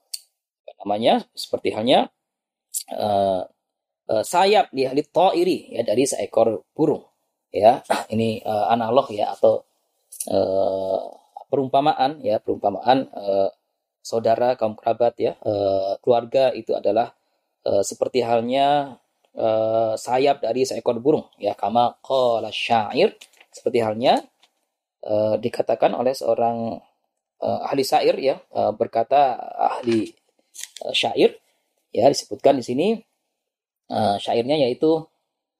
namanya? 0.82 1.26
Seperti 1.36 1.74
halnya 1.74 2.08
uh, 2.94 3.42
uh, 4.08 4.24
sayap 4.24 4.70
di 4.72 4.86
halit 4.88 5.10
ta'iri 5.12 5.76
ya 5.76 5.82
dari 5.84 6.04
seekor 6.08 6.64
burung. 6.72 7.04
Ya 7.52 7.84
ini 8.14 8.40
uh, 8.42 8.72
analog 8.72 9.12
ya 9.12 9.34
atau 9.36 9.66
uh, 10.30 11.00
perumpamaan 11.52 12.24
ya 12.24 12.40
perumpamaan 12.40 13.12
uh, 13.12 13.52
saudara, 14.02 14.58
kaum 14.58 14.74
kerabat 14.74 15.14
ya, 15.16 15.32
uh, 15.46 15.96
keluarga 16.02 16.50
itu 16.52 16.74
adalah 16.74 17.14
uh, 17.64 17.80
seperti 17.86 18.20
halnya 18.26 18.98
uh, 19.36 19.94
sayap 19.96 20.44
dari 20.44 20.64
seekor 20.64 20.98
burung. 20.98 21.28
Ya, 21.36 21.52
kama 21.56 21.96
qala 22.04 22.52
syair. 22.52 23.16
Seperti 23.52 23.84
halnya 23.84 24.20
uh, 25.04 25.36
dikatakan 25.36 25.92
oleh 25.92 26.16
seorang 26.16 26.80
uh, 27.40 27.60
ahli 27.68 27.84
syair 27.84 28.16
ya, 28.16 28.40
uh, 28.56 28.72
berkata 28.72 29.36
ahli 29.56 30.08
uh, 30.84 30.94
syair. 30.96 31.36
Ya 31.92 32.08
disebutkan 32.08 32.56
di 32.56 32.64
sini 32.64 32.88
uh, 33.92 34.16
syairnya 34.16 34.56
yaitu 34.56 35.04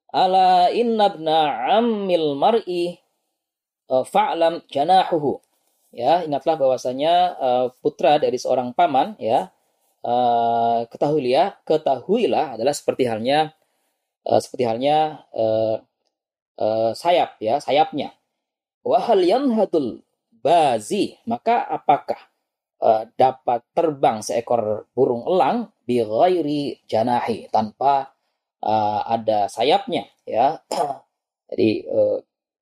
ala 0.09 0.73
inna 0.73 1.13
ibna 1.13 1.39
ammil 1.77 2.33
mar'i 2.33 2.97
fa'lam 3.89 4.65
janahuhu. 4.73 5.37
Ya 5.93 6.25
ingatlah 6.25 6.57
bahwasanya 6.57 7.13
uh, 7.37 7.67
putra 7.77 8.17
dari 8.17 8.41
seorang 8.41 8.73
paman 8.73 9.13
ya 9.21 9.53
uh, 10.01 10.89
ketahuilah 10.89 11.61
ketahuilah 11.61 12.57
adalah 12.57 12.73
seperti 12.73 13.05
halnya 13.05 13.53
uh, 14.27 14.39
seperti 14.39 14.63
halnya 14.67 15.23
uh, 15.33 15.77
uh, 16.59 16.91
sayap 16.95 17.39
ya 17.39 17.59
sayapnya. 17.59 18.15
Wahal 18.83 19.23
yanhatul 19.23 20.03
bazi 20.43 21.15
maka 21.23 21.63
apakah 21.63 22.19
uh, 22.83 23.07
dapat 23.15 23.63
terbang 23.71 24.19
seekor 24.19 24.87
burung 24.91 25.23
elang? 25.27 25.71
Bi 25.83 25.99
ghairi 25.99 26.79
janahi 26.87 27.51
tanpa 27.51 28.15
uh, 28.63 29.01
ada 29.07 29.51
sayapnya 29.51 30.07
ya. 30.23 30.59
Jadi 31.51 31.69
uh, 31.87 32.19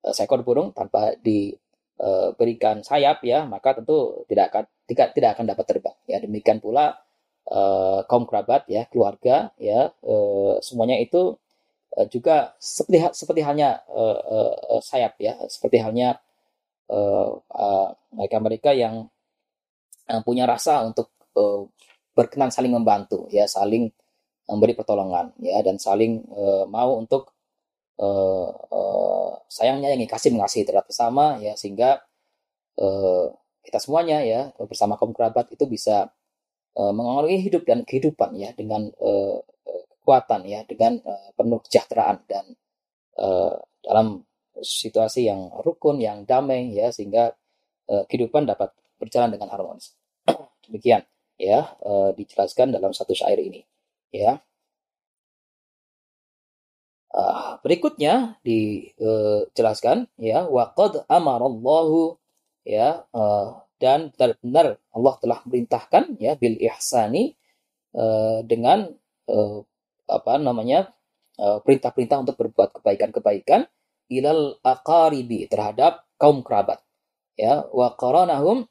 seekor 0.09 0.41
burung 0.41 0.73
tanpa 0.73 1.13
di 1.21 1.53
Eh, 2.01 2.29
berikan 2.33 2.81
sayap 2.81 3.21
ya 3.21 3.45
maka 3.45 3.77
tentu 3.77 4.25
tidak 4.25 4.49
akan 4.49 4.63
tidak 4.89 5.07
tidak 5.13 5.29
akan 5.37 5.45
dapat 5.53 5.65
terbang 5.69 5.97
ya. 6.09 6.17
Demikian 6.17 6.57
pula 6.57 6.97
uh, 7.45 8.01
kaum 8.09 8.25
kerabat 8.25 8.65
ya 8.65 8.89
keluarga 8.89 9.53
ya 9.61 9.93
uh, 10.01 10.57
semuanya 10.65 10.97
itu 10.97 11.37
uh, 11.97 12.07
juga 12.07 12.55
seperti 12.57 12.97
seperti 13.15 13.41
halnya 13.43 13.81
uh, 13.87 14.19
uh, 14.77 14.81
sayap 14.83 15.19
ya. 15.19 15.35
Seperti 15.47 15.81
halnya 15.83 16.19
uh, 16.91 17.31
uh, 17.39 18.39
mereka 18.39 18.71
yang 18.75 19.07
uh, 20.11 20.21
punya 20.23 20.43
rasa 20.47 20.83
untuk 20.83 21.11
uh, 21.35 21.67
berkenan 22.11 22.51
saling 22.51 22.75
membantu 22.75 23.31
ya 23.31 23.47
saling 23.47 23.87
memberi 24.51 24.75
pertolongan 24.75 25.31
ya 25.39 25.63
dan 25.63 25.79
saling 25.79 26.27
uh, 26.27 26.67
mau 26.67 26.99
untuk 26.99 27.31
uh, 28.03 28.51
uh, 28.51 29.31
sayangnya 29.47 29.95
yang 29.95 30.03
kasih 30.11 30.35
mengasihi 30.35 30.67
terhadap 30.67 30.91
sesama 30.91 31.39
ya 31.39 31.55
sehingga 31.55 32.03
uh, 32.83 33.31
kita 33.63 33.79
semuanya 33.79 34.19
ya 34.25 34.51
bersama 34.59 34.99
kaum 34.99 35.15
kerabat 35.15 35.47
itu 35.55 35.63
bisa 35.69 36.11
uh, 36.75 36.93
mengaruhi 36.93 37.39
hidup 37.39 37.63
dan 37.63 37.87
kehidupan 37.87 38.35
ya 38.35 38.51
dengan 38.57 38.91
uh, 38.99 39.39
kekuatan 40.01 40.41
ya 40.49 40.65
dengan 40.65 40.97
uh, 41.05 41.29
penuh 41.37 41.61
kesejahteraan 41.61 42.25
dan 42.25 42.45
uh, 43.21 43.61
dalam 43.85 44.25
situasi 44.57 45.29
yang 45.29 45.53
rukun 45.61 46.01
yang 46.01 46.25
damai 46.25 46.73
ya 46.73 46.89
sehingga 46.89 47.31
uh, 47.87 48.03
kehidupan 48.09 48.49
dapat 48.49 48.73
berjalan 48.97 49.37
dengan 49.37 49.53
harmonis. 49.53 49.93
Demikian 50.65 51.05
ya 51.37 51.73
uh, 51.81 52.13
dijelaskan 52.17 52.73
dalam 52.73 52.93
satu 52.93 53.13
syair 53.13 53.39
ini 53.41 53.61
ya. 54.13 54.41
Uh, 57.11 57.59
berikutnya 57.59 58.39
dijelaskan 58.39 60.07
ya 60.15 60.47
waqad 60.47 61.03
amarallahu 61.11 62.15
ya 62.63 63.03
uh, 63.11 63.67
dan 63.81 64.13
benar-benar 64.15 64.79
Allah 64.95 65.15
telah 65.19 65.39
merintahkan 65.43 66.15
ya 66.23 66.39
bil 66.39 66.55
ihsani 66.55 67.35
uh, 67.97 68.45
dengan 68.47 68.95
uh, 69.27 69.59
apa 70.11 70.35
namanya 70.37 70.91
perintah-perintah 71.39 72.21
untuk 72.21 72.37
berbuat 72.37 72.75
kebaikan-kebaikan 72.77 73.65
ilal 74.11 74.59
aqaribi 74.61 75.47
terhadap 75.47 76.03
kaum 76.19 76.43
kerabat. 76.43 76.83
Ya 77.39 77.63
wa 77.71 77.95
qaranahum 77.95 78.67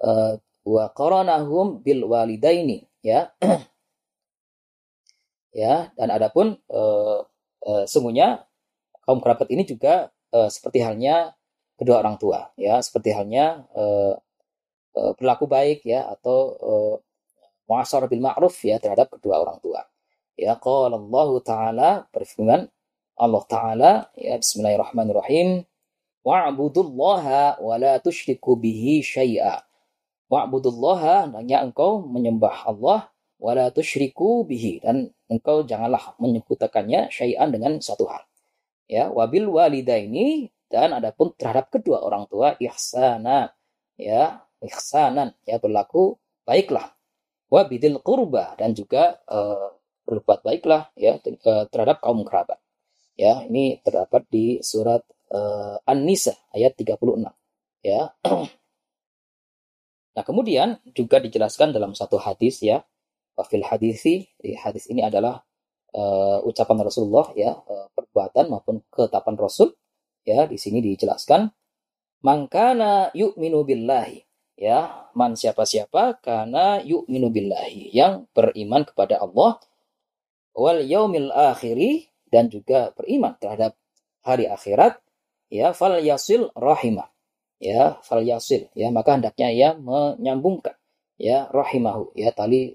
uh, 0.00 0.40
wa 0.64 0.84
qaranahum 0.96 1.84
bil 1.84 2.08
walidaini 2.08 2.88
ya. 3.04 3.30
Ya 5.56 5.88
dan 5.96 6.12
adapun 6.12 6.60
uh, 6.68 7.24
uh, 7.64 7.84
sungguhnya 7.88 8.44
kaum 9.08 9.24
kerabat 9.24 9.48
ini 9.48 9.64
juga 9.64 10.12
uh, 10.36 10.52
seperti 10.52 10.84
halnya 10.84 11.32
kedua 11.80 12.04
orang 12.04 12.20
tua 12.20 12.52
ya. 12.60 12.76
Seperti 12.84 13.16
halnya 13.16 13.64
uh, 13.72 14.20
uh, 15.00 15.12
berlaku 15.16 15.48
baik 15.48 15.80
ya 15.88 16.12
atau 16.12 16.38
uh, 16.60 16.94
muasar 17.72 18.04
bil 18.04 18.20
ma'ruf 18.20 18.52
ya 18.68 18.76
terhadap 18.76 19.16
kedua 19.16 19.40
orang 19.40 19.56
tua 19.64 19.80
ya 20.36 20.54
qala 20.60 21.00
Allah 21.00 21.30
taala 21.42 21.88
berfirman 22.12 22.68
Allah 23.16 23.42
taala 23.48 23.90
ya 24.12 24.36
bismillahirrahmanirrahim 24.36 25.64
wa'budullaha 26.26 27.62
wa 27.62 27.74
la 27.78 28.02
tusyriku 28.02 28.58
bihi 28.58 28.98
syai'a. 28.98 29.62
Wa'budullaha 30.26 31.30
hendaknya 31.30 31.62
engkau 31.62 32.02
menyembah 32.02 32.66
Allah 32.66 33.14
wa 33.38 33.50
la 33.54 33.70
tusyriku 33.70 34.42
bihi. 34.42 34.82
Dan 34.82 35.14
engkau 35.30 35.62
janganlah 35.62 36.18
menyebutakannya 36.18 37.14
syai'an 37.14 37.54
dengan 37.54 37.78
satu 37.78 38.10
hal. 38.10 38.26
Ya 38.90 39.06
wabil 39.10 39.46
walidaini 39.46 40.50
dan 40.66 40.98
adapun 40.98 41.30
terhadap 41.38 41.70
kedua 41.70 42.02
orang 42.02 42.26
tua 42.26 42.58
ihsana 42.58 43.54
ya 43.94 44.42
ihsanan 44.62 45.30
ya 45.46 45.62
berlaku 45.62 46.18
baiklah. 46.42 46.90
Wa 47.46 47.70
bidil 47.70 48.02
qurba 48.02 48.58
dan 48.58 48.74
juga 48.74 49.22
uh, 49.30 49.75
berbuat 50.06 50.46
baiklah 50.46 50.94
ya 50.94 51.18
terhadap 51.68 52.00
kaum 52.00 52.22
kerabat. 52.22 52.62
Ya 53.18 53.42
ini 53.44 53.82
terdapat 53.82 54.28
di 54.30 54.62
surat 54.62 55.02
uh, 55.32 55.76
An-Nisa 55.84 56.36
ayat 56.54 56.78
36 56.78 57.26
ya. 57.82 58.14
Nah, 60.16 60.24
kemudian 60.24 60.80
juga 60.96 61.20
dijelaskan 61.20 61.76
dalam 61.76 61.92
satu 61.92 62.16
hadis 62.16 62.64
ya, 62.64 62.80
wafil 63.36 63.60
hadisi, 63.60 64.24
di 64.40 64.56
hadis 64.56 64.88
ini 64.88 65.04
adalah 65.04 65.44
uh, 65.92 66.40
ucapan 66.40 66.88
Rasulullah 66.88 67.36
ya 67.36 67.52
uh, 67.52 67.92
perbuatan 67.92 68.48
maupun 68.48 68.80
ketetapan 68.88 69.36
Rasul 69.36 69.76
ya. 70.24 70.48
Di 70.48 70.56
sini 70.56 70.80
dijelaskan 70.80 71.52
mangkana 72.24 73.12
yu'minu 73.12 73.60
billahi 73.68 74.24
ya. 74.56 75.12
Man 75.12 75.36
siapa-siapa 75.36 76.24
karena 76.24 76.80
yu'minu 76.80 77.28
billahi 77.28 77.92
yang 77.92 78.24
beriman 78.32 78.88
kepada 78.88 79.20
Allah 79.20 79.60
wal 80.56 80.80
yaumil 80.80 81.28
akhiri 81.30 82.08
dan 82.32 82.48
juga 82.48 82.90
beriman 82.96 83.36
terhadap 83.36 83.76
hari 84.24 84.48
akhirat 84.48 84.98
ya 85.52 85.70
fal 85.76 86.00
yasil 86.00 86.50
rahimah 86.56 87.06
ya 87.60 88.00
fal 88.02 88.24
yasil 88.24 88.66
ya 88.72 88.88
maka 88.90 89.14
hendaknya 89.14 89.48
ia 89.52 89.68
menyambungkan 89.76 90.74
ya 91.20 91.46
rahimahu 91.52 92.10
ya 92.16 92.32
tali 92.32 92.74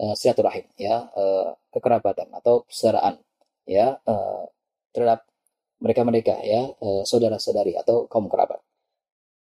uh, 0.00 0.14
silaturahim 0.16 0.66
ya 0.80 1.06
uh, 1.14 1.54
kekerabatan 1.70 2.32
atau 2.32 2.64
persaudaraan 2.66 3.20
ya 3.68 4.00
uh, 4.08 4.48
terhadap 4.90 5.28
mereka-mereka 5.78 6.42
ya 6.42 6.74
uh, 6.80 7.02
saudara-saudari 7.06 7.78
atau 7.78 8.10
kaum 8.10 8.26
kerabat. 8.26 8.58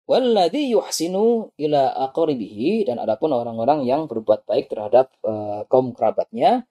Walladhi 0.06 0.70
yuhsinu 0.70 1.54
ila 1.56 1.82
aqribihi 2.10 2.86
dan 2.90 2.98
adapun 2.98 3.30
orang-orang 3.34 3.86
yang 3.86 4.10
berbuat 4.10 4.46
baik 4.46 4.70
terhadap 4.70 5.14
uh, 5.22 5.62
kaum 5.66 5.94
kerabatnya 5.94 6.66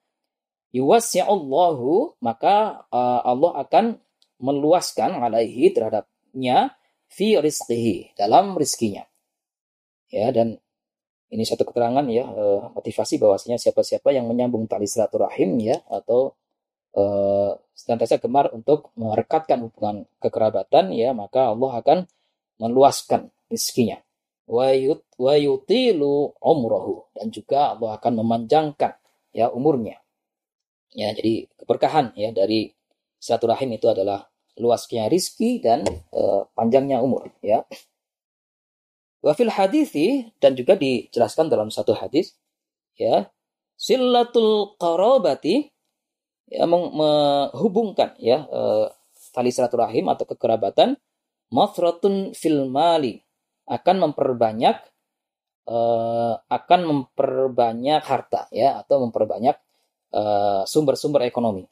yuwasi'ullahu 0.72 2.20
maka 2.24 2.88
uh, 2.92 3.22
Allah 3.24 3.52
akan 3.68 3.86
meluaskan 4.42 5.22
alaihi 5.22 5.72
terhadapnya 5.72 6.76
fi 7.12 7.38
rizqihi 7.38 8.18
dalam 8.18 8.58
rizkinya. 8.58 9.06
Ya 10.12 10.32
dan 10.36 10.60
ini 11.32 11.48
satu 11.48 11.64
keterangan 11.64 12.04
ya 12.12 12.28
uh, 12.28 12.76
motivasi 12.76 13.16
bahwasanya 13.16 13.56
siapa-siapa 13.56 14.12
yang 14.12 14.28
menyambung 14.28 14.68
tali 14.68 14.84
silaturahim 14.84 15.56
ya 15.64 15.80
atau 15.88 16.36
uh, 17.00 17.56
senantiasa 17.72 18.20
gemar 18.20 18.52
untuk 18.52 18.92
merekatkan 19.00 19.64
hubungan 19.64 20.04
kekerabatan 20.20 20.92
ya 20.92 21.16
maka 21.16 21.56
Allah 21.56 21.80
akan 21.80 21.98
meluaskan 22.60 23.32
rezekinya 23.48 24.04
wa 24.52 25.36
yutilu 25.40 26.36
umrohu 26.44 27.08
dan 27.16 27.32
juga 27.32 27.80
Allah 27.80 27.96
akan 27.96 28.14
memanjangkan 28.20 29.00
ya 29.32 29.48
umurnya 29.48 30.01
ya 30.92 31.16
jadi 31.16 31.48
keberkahan 31.60 32.16
ya 32.16 32.36
dari 32.36 32.72
silaturahim 33.22 33.76
itu 33.76 33.88
adalah 33.88 34.28
luasnya 34.60 35.08
rizki 35.08 35.64
dan 35.64 35.88
uh, 36.12 36.48
panjangnya 36.54 37.00
umur 37.00 37.32
ya. 37.40 37.64
Wafil 39.22 39.54
hadisi 39.54 40.34
dan 40.42 40.58
juga 40.58 40.74
dijelaskan 40.74 41.46
dalam 41.46 41.70
satu 41.70 41.94
hadis 41.94 42.34
ya 42.98 43.30
silatul 43.82 44.78
qarabati 44.82 45.70
ya 46.46 46.70
menghubungkan 46.70 48.14
ya 48.22 48.46
e, 48.46 48.62
tali 49.34 49.50
silaturahim 49.50 50.12
atau 50.12 50.30
kekerabatan 50.30 51.00
mafratun 51.50 52.38
fil 52.38 52.70
mali 52.70 53.24
akan 53.66 54.10
memperbanyak 54.10 54.78
e, 55.66 55.78
akan 56.46 56.82
memperbanyak 56.86 58.04
harta 58.06 58.46
ya 58.54 58.78
atau 58.84 59.08
memperbanyak 59.08 59.58
eh, 60.12 60.62
sumber-sumber 60.68 61.24
ekonomi. 61.26 61.66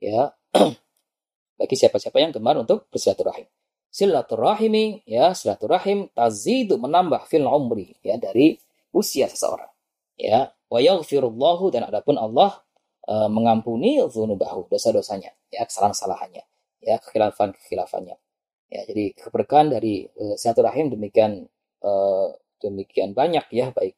Ya. 0.00 0.32
Bagi 1.60 1.76
siapa-siapa 1.78 2.18
yang 2.18 2.32
gemar 2.34 2.58
untuk 2.58 2.90
bersilaturahim. 2.90 3.46
Silaturahimi 3.92 5.04
ya 5.04 5.36
silaturahim 5.36 6.08
tazidu 6.16 6.80
menambah 6.80 7.28
fil 7.28 7.44
umri 7.44 7.92
ya 8.00 8.16
dari 8.16 8.56
usia 8.90 9.28
seseorang. 9.28 9.68
Ya. 10.16 10.56
Wa 10.72 10.80
yaghfirullahu 10.80 11.68
dan 11.68 11.84
adapun 11.84 12.16
Allah 12.16 12.64
uh, 13.04 13.28
mengampuni 13.28 14.00
dzunubahu 14.00 14.72
dosa-dosanya 14.72 15.36
ya 15.52 15.68
kesalahan-kesalahannya 15.68 16.44
ya 16.80 16.96
kekhilafan-kekhilafannya. 16.98 18.16
Ya 18.72 18.80
jadi 18.88 19.12
keberkahan 19.12 19.68
dari 19.68 20.08
uh, 20.16 20.34
silaturahim 20.40 20.88
demikian 20.88 21.46
uh, 21.84 22.32
demikian 22.64 23.12
banyak 23.12 23.44
ya 23.52 23.70
baik 23.76 23.92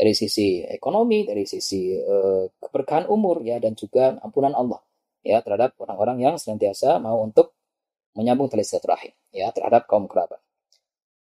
dari 0.00 0.16
sisi 0.16 0.64
ekonomi 0.64 1.28
dari 1.28 1.44
sisi 1.44 1.92
uh, 1.92 2.48
keberkahan 2.56 3.04
umur 3.12 3.44
ya 3.44 3.60
dan 3.60 3.76
juga 3.76 4.16
ampunan 4.24 4.56
Allah 4.56 4.80
ya 5.20 5.44
terhadap 5.44 5.76
orang-orang 5.76 6.24
yang 6.24 6.34
senantiasa 6.40 6.96
mau 6.96 7.20
untuk 7.20 7.52
menyambung 8.16 8.48
tali 8.48 8.64
silaturahim 8.64 9.12
ya 9.28 9.52
terhadap 9.52 9.84
kaum 9.84 10.08
kerabat. 10.08 10.40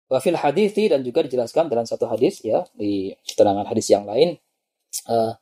Wafil 0.09 0.41
hadis 0.41 0.73
dan 0.73 1.05
juga 1.05 1.21
dijelaskan 1.21 1.69
dalam 1.69 1.85
satu 1.85 2.09
hadis 2.09 2.41
ya 2.41 2.65
di 2.73 3.13
keterangan 3.21 3.69
hadis 3.69 3.93
yang 3.93 4.09
lain 4.09 4.41
uh, 5.05 5.37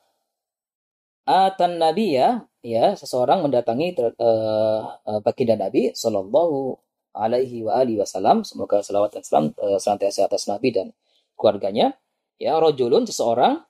atan 1.24 1.80
nabi 1.80 2.20
ya 2.20 2.44
ya 2.60 2.92
seseorang 2.92 3.40
mendatangi 3.42 3.96
uh, 4.20 4.80
baginda 5.24 5.56
Nabi 5.56 5.96
Shallallahu 5.96 6.76
alaihi 7.16 7.64
wa 7.64 7.80
alihi 7.80 7.98
wasallam 7.98 8.44
semoga 8.44 8.84
selawat 8.84 9.16
dan 9.16 9.24
salam 9.24 9.44
uh, 9.56 9.80
senantiasa 9.80 10.28
atas 10.28 10.46
Nabi 10.46 10.70
dan 10.70 10.92
keluarganya 11.34 11.96
ya 12.36 12.60
rojulun 12.60 13.08
seseorang 13.08 13.60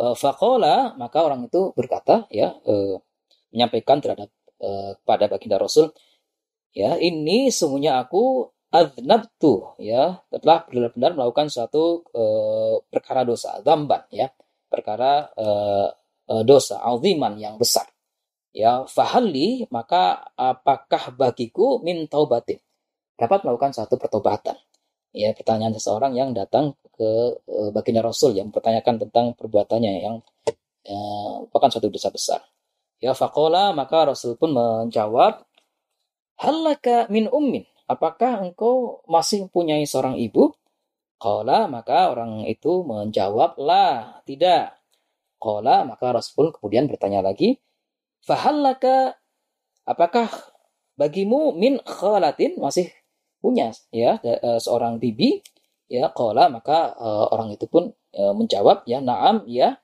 uh, 0.00 0.14
fakola 0.16 0.96
maka 0.98 1.24
orang 1.24 1.46
itu 1.46 1.72
berkata 1.72 2.26
ya 2.32 2.52
uh, 2.66 2.96
menyampaikan 3.52 4.00
terhadap 4.00 4.28
uh, 4.60 4.96
pada 5.04 5.28
baginda 5.28 5.60
Rasul 5.60 5.92
ya 6.72 6.96
ini 6.96 7.52
semuanya 7.52 8.00
aku 8.00 8.52
tuh 9.36 9.76
ya 9.76 10.24
telah 10.32 10.64
benar-benar 10.64 11.12
melakukan 11.12 11.52
suatu 11.52 12.08
uh, 12.16 12.80
perkara 12.88 13.20
dosa 13.28 13.60
zamban 13.60 14.00
ya 14.08 14.32
perkara 14.72 15.28
uh, 15.36 15.92
uh, 16.32 16.42
dosa 16.48 16.80
aziman 16.80 17.36
yang 17.36 17.60
besar. 17.60 17.84
Ya 18.52 18.84
fahalli 18.88 19.68
maka 19.68 20.32
apakah 20.36 21.12
bagiku 21.12 21.80
min 21.84 22.08
taubatin? 22.08 22.60
Dapat 23.16 23.44
melakukan 23.44 23.76
satu 23.76 24.00
pertobatan. 24.00 24.56
Ya 25.12 25.36
pertanyaan 25.36 25.76
seseorang 25.76 26.16
yang 26.16 26.32
datang 26.32 26.76
ke 26.92 27.10
uh, 27.48 27.70
baginda 27.72 28.04
Rasul 28.04 28.36
yang 28.36 28.52
mempertanyakan 28.52 29.08
tentang 29.08 29.26
perbuatannya 29.34 29.92
yang 30.04 30.20
uh, 30.88 31.44
merupakan 31.44 31.72
suatu 31.72 31.88
dosa 31.88 32.12
besar 32.12 32.40
ya 33.02 33.16
fakola 33.16 33.72
maka 33.72 34.06
Rasul 34.06 34.36
pun 34.36 34.54
menjawab 34.54 35.42
Halaka 36.42 37.06
min 37.06 37.30
ummin. 37.30 37.62
Apakah 37.86 38.42
engkau 38.42 39.06
masih 39.06 39.46
mempunyai 39.46 39.86
seorang 39.86 40.18
ibu? 40.18 40.50
Qala 41.22 41.70
maka 41.70 42.10
orang 42.10 42.42
itu 42.50 42.82
menjawab 42.82 43.54
lah, 43.62 44.26
tidak. 44.26 44.74
Qala 45.38 45.86
maka 45.86 46.10
Rasul 46.10 46.50
kemudian 46.50 46.90
bertanya 46.90 47.22
lagi, 47.22 47.62
Fahallaka 48.26 49.14
apakah 49.86 50.30
bagimu 50.98 51.54
min 51.54 51.78
khalatin 51.82 52.58
masih 52.58 52.90
punya 53.42 53.74
ya 53.90 54.22
e, 54.22 54.62
seorang 54.62 55.02
bibi 55.02 55.42
ya 55.92 56.08
qala 56.16 56.48
maka 56.48 56.96
uh, 56.96 57.28
orang 57.28 57.52
itu 57.52 57.68
pun 57.68 57.92
uh, 58.16 58.32
menjawab 58.32 58.88
ya 58.88 59.04
na'am 59.04 59.44
ya 59.44 59.76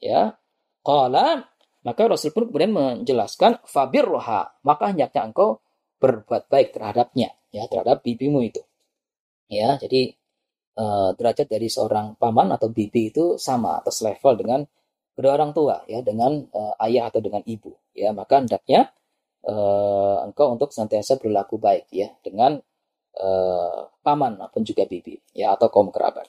ya. 0.00 0.32
Qala 0.80 1.44
maka 1.84 2.02
Rasul 2.08 2.32
pun 2.32 2.48
kemudian 2.48 2.72
menjelaskan 2.72 3.60
roha 4.00 4.56
maka 4.64 4.84
hendaknya 4.88 5.28
engkau 5.28 5.60
berbuat 6.00 6.48
baik 6.48 6.72
terhadapnya 6.72 7.36
ya 7.52 7.68
terhadap 7.68 8.00
bibimu 8.00 8.40
itu. 8.40 8.64
Ya 9.52 9.76
jadi 9.76 10.16
uh, 10.80 11.12
derajat 11.12 11.52
dari 11.52 11.68
seorang 11.68 12.16
paman 12.16 12.56
atau 12.56 12.72
bibi 12.72 13.12
itu 13.12 13.36
sama 13.36 13.84
atau 13.84 13.92
selevel 13.92 14.40
dengan 14.40 14.60
kedua 15.12 15.36
orang 15.36 15.52
tua 15.52 15.84
ya 15.84 16.00
dengan 16.00 16.40
uh, 16.48 16.84
ayah 16.88 17.12
atau 17.12 17.20
dengan 17.20 17.44
ibu 17.44 17.76
ya. 17.92 18.16
Maka 18.16 18.40
hendaknya 18.40 18.88
uh, 19.44 20.24
engkau 20.24 20.56
untuk 20.56 20.72
senantiasa 20.72 21.20
berlaku 21.20 21.60
baik 21.60 21.92
ya 21.92 22.08
dengan 22.24 22.56
uh, 23.18 23.90
paman 24.04 24.38
maupun 24.38 24.62
juga 24.62 24.86
bibi 24.86 25.18
ya 25.34 25.56
atau 25.58 25.72
kaum 25.72 25.90
kerabat. 25.90 26.28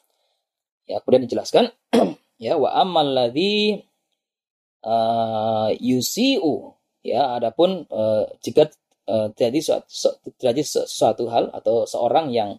Ya 0.89 0.97
kemudian 1.03 1.29
dijelaskan 1.29 1.69
ya 2.45 2.57
wa 2.57 2.73
amal 2.73 3.13
ladzi 3.13 3.85
uh, 4.85 5.69
yusiu 5.77 6.73
ya 7.05 7.37
adapun 7.37 7.85
uh, 7.89 8.25
jika 8.41 8.69
uh, 9.09 9.29
terjadi 9.33 9.59
suatu, 9.61 10.17
terjadi 10.37 10.61
sesuatu 10.65 11.29
hal 11.29 11.53
atau 11.53 11.85
seorang 11.85 12.33
yang 12.33 12.57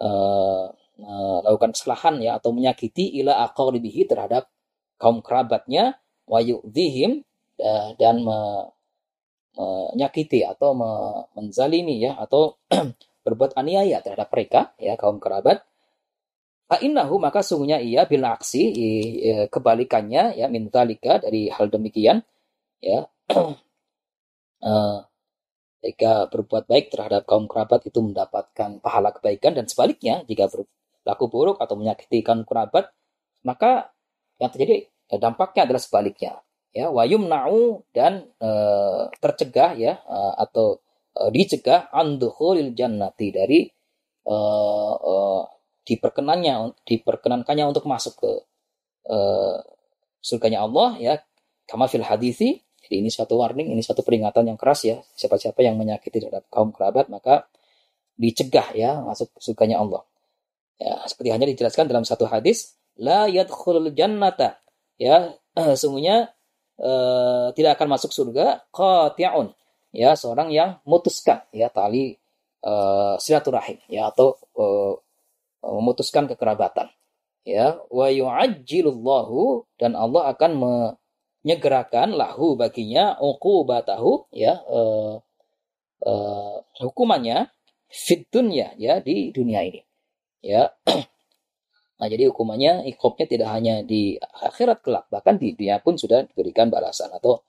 uh, 0.00 0.68
melakukan 0.96 1.76
kesalahan 1.76 2.16
ya 2.24 2.40
atau 2.40 2.56
menyakiti 2.56 3.20
ila 3.20 3.44
aqribihi 3.52 4.08
terhadap 4.08 4.48
kaum 4.96 5.20
kerabatnya 5.20 6.00
wa 6.24 6.40
yu'dhihim 6.40 7.20
dan 8.00 8.24
me, 8.24 8.72
menyakiti 9.92 10.40
atau 10.40 10.72
me, 10.72 10.88
menzalimi 11.36 12.00
ya 12.00 12.16
atau 12.16 12.56
berbuat 13.26 13.58
aniaya 13.58 13.98
terhadap 13.98 14.30
mereka 14.30 14.70
ya 14.78 14.94
kaum 14.94 15.18
kerabat. 15.18 15.66
Fa'innahu 16.66 17.18
maka 17.18 17.42
sungguhnya 17.42 17.82
ia 17.82 18.06
bil 18.06 18.22
aksi 18.22 18.62
kebalikannya 19.50 20.38
ya 20.38 20.46
min 20.46 20.70
dari 20.70 21.50
hal 21.50 21.66
demikian 21.66 22.22
ya. 22.78 23.10
Uh, 24.56 25.04
berbuat 26.32 26.64
baik 26.66 26.90
terhadap 26.90 27.28
kaum 27.28 27.46
kerabat 27.46 27.84
itu 27.86 28.00
mendapatkan 28.02 28.80
pahala 28.80 29.12
kebaikan 29.14 29.54
dan 29.54 29.68
sebaliknya 29.68 30.24
jika 30.26 30.48
berlaku 30.50 31.24
buruk 31.30 31.60
atau 31.60 31.78
menyakiti 31.78 32.24
kaum 32.24 32.42
kerabat 32.42 32.90
maka 33.46 33.94
yang 34.42 34.50
terjadi 34.50 34.90
ya, 35.06 35.16
dampaknya 35.22 35.70
adalah 35.70 35.82
sebaliknya 35.82 36.32
ya. 36.74 36.90
Wayum 36.90 37.30
na'u 37.30 37.86
dan 37.94 38.26
e, 38.36 38.50
tercegah 39.22 39.78
ya 39.78 40.02
e, 40.02 40.18
atau 40.42 40.82
e, 41.16 41.22
dicegah 41.32 41.88
anduhulil 41.88 42.76
jannati 42.76 43.32
dari 43.32 43.64
e, 44.22 44.36
e, 45.00 45.14
diperkenannya 45.86 46.84
diperkenankannya 46.84 47.64
untuk 47.64 47.88
masuk 47.88 48.14
ke 48.20 48.30
e, 49.08 49.18
surganya 50.20 50.68
Allah 50.68 51.00
ya. 51.00 51.14
Kama 51.66 51.90
fil 51.90 52.06
hadisi 52.06 52.62
jadi 52.86 53.02
ini 53.02 53.10
satu 53.10 53.34
warning 53.42 53.74
ini 53.74 53.82
satu 53.82 54.06
peringatan 54.06 54.46
yang 54.46 54.58
keras 54.60 54.86
ya. 54.86 55.02
Siapa-siapa 55.18 55.58
yang 55.66 55.74
menyakiti 55.74 56.22
terhadap 56.22 56.46
kaum 56.52 56.70
kerabat 56.70 57.10
maka 57.10 57.50
dicegah 58.14 58.70
ya 58.78 59.02
masuk 59.02 59.34
surganya 59.42 59.82
Allah. 59.82 60.06
Ya 60.78 61.02
seperti 61.10 61.34
hanya 61.34 61.46
dijelaskan 61.50 61.90
dalam 61.90 62.06
satu 62.06 62.30
hadis 62.30 62.78
la 62.94 63.26
yadkhulul 63.26 63.90
jannata. 63.90 64.62
Ya 65.02 65.34
sungguhnya 65.80 66.30
uh, 66.78 67.50
tidak 67.58 67.80
akan 67.80 67.98
masuk 67.98 68.14
surga 68.14 68.70
qati'un 68.70 69.50
ya 69.96 70.12
seorang 70.12 70.52
yang 70.52 70.76
memutuskan 70.84 71.40
ya 71.56 71.72
tali 71.72 72.20
uh, 72.60 73.16
silaturahim 73.16 73.80
ya 73.88 74.12
atau 74.12 74.36
uh, 74.60 75.00
memutuskan 75.64 76.28
kekerabatan. 76.28 76.92
Ya 77.46 77.80
wa 77.88 78.12
yu'ajjilullahu 78.12 79.64
dan 79.80 79.96
Allah 79.96 80.36
akan 80.36 80.52
menyegerakan 80.60 82.12
lahu 82.12 82.58
baginya 82.60 83.16
uqubatahu 83.16 84.28
ya 84.36 84.60
uh, 84.68 85.16
uh, 86.04 86.56
hukumannya 86.84 87.48
fit 87.88 88.28
dunya 88.28 88.76
ya 88.76 89.00
di 89.00 89.32
dunia 89.32 89.64
ini. 89.64 89.80
Ya 90.44 90.76
Nah, 91.96 92.12
jadi 92.12 92.28
hukumannya 92.28 92.84
ikopnya 92.92 93.24
tidak 93.24 93.48
hanya 93.56 93.80
di 93.80 94.20
akhirat 94.20 94.84
kelak, 94.84 95.08
bahkan 95.08 95.40
di 95.40 95.56
dunia 95.56 95.80
pun 95.80 95.96
sudah 95.96 96.28
diberikan 96.28 96.68
balasan 96.68 97.08
atau 97.08 97.40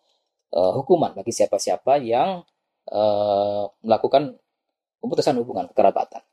uh, 0.53 0.71
hukuman 0.77 1.15
bagi 1.17 1.33
siapa-siapa 1.33 1.99
yang 2.03 2.43
uh, 2.91 3.63
melakukan 3.83 4.37
pemutusan 5.01 5.35
hubungan 5.41 5.67
kekerabatan. 5.71 6.23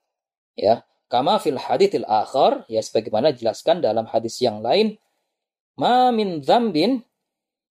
Ya, 0.54 0.86
kama 1.10 1.42
fil 1.42 1.58
hadithil 1.58 2.06
akhar, 2.06 2.66
ya 2.70 2.78
sebagaimana 2.78 3.34
dijelaskan 3.34 3.82
dalam 3.82 4.06
hadis 4.06 4.38
yang 4.38 4.62
lain, 4.62 4.98
ma 5.74 6.14
min 6.14 6.38
dzambin 6.42 7.02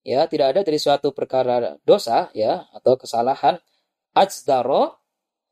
ya 0.03 0.27
tidak 0.27 0.55
ada 0.55 0.61
dari 0.67 0.79
suatu 0.79 1.15
perkara 1.15 1.79
dosa 1.87 2.27
ya 2.35 2.67
atau 2.75 2.99
kesalahan 2.99 3.55
ajdaro 4.11 4.99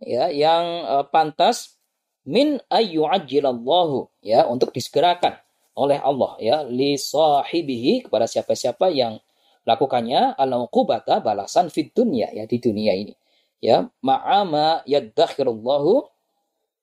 ya 0.04 0.28
yang 0.28 0.64
uh, 0.86 1.06
pantas 1.08 1.80
min 2.28 2.60
ayyu'ajjilallahu 2.68 4.22
ya 4.22 4.46
untuk 4.46 4.76
disegerakan 4.76 5.40
oleh 5.74 5.98
Allah 6.04 6.36
ya 6.44 6.58
li 6.68 7.00
sahibihi 7.00 8.06
kepada 8.06 8.28
siapa-siapa 8.28 8.92
yang 8.92 9.18
melakukannya 9.66 10.36
al-uqubata 10.38 11.22
balasan 11.22 11.70
fid 11.70 11.94
dunya 11.94 12.30
ya 12.34 12.46
di 12.50 12.58
dunia 12.58 12.94
ini. 12.98 13.14
Ya 13.62 13.94
ma'ama 14.02 14.82
yaddakhirullahu 14.90 16.10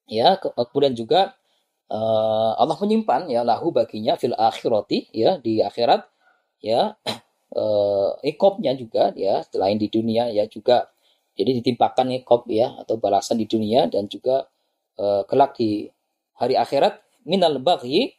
ya 0.06 0.38
kemudian 0.38 0.94
juga 0.94 1.34
uh, 1.90 2.52
Allah 2.56 2.76
menyimpan 2.78 3.28
ya 3.28 3.42
lahu 3.42 3.72
baginya 3.72 4.14
fil 4.14 4.36
akhirati 4.36 5.10
ya 5.12 5.36
di 5.42 5.60
akhirat 5.60 6.06
ya 6.62 6.94
uh, 7.56 8.10
ikopnya 8.30 8.76
juga 8.78 9.12
ya 9.18 9.42
selain 9.48 9.76
di 9.76 9.90
dunia 9.90 10.30
ya 10.32 10.46
juga 10.46 10.88
jadi 11.38 11.62
ditimpakan 11.62 12.14
ikop 12.22 12.50
ya 12.50 12.74
atau 12.82 12.98
balasan 12.98 13.38
di 13.38 13.46
dunia 13.46 13.86
dan 13.86 14.10
juga 14.10 14.50
uh, 14.98 15.22
kelak 15.26 15.54
di 15.58 15.86
hari 16.34 16.58
akhirat 16.58 16.98
minal 17.22 17.58
baghi 17.62 18.17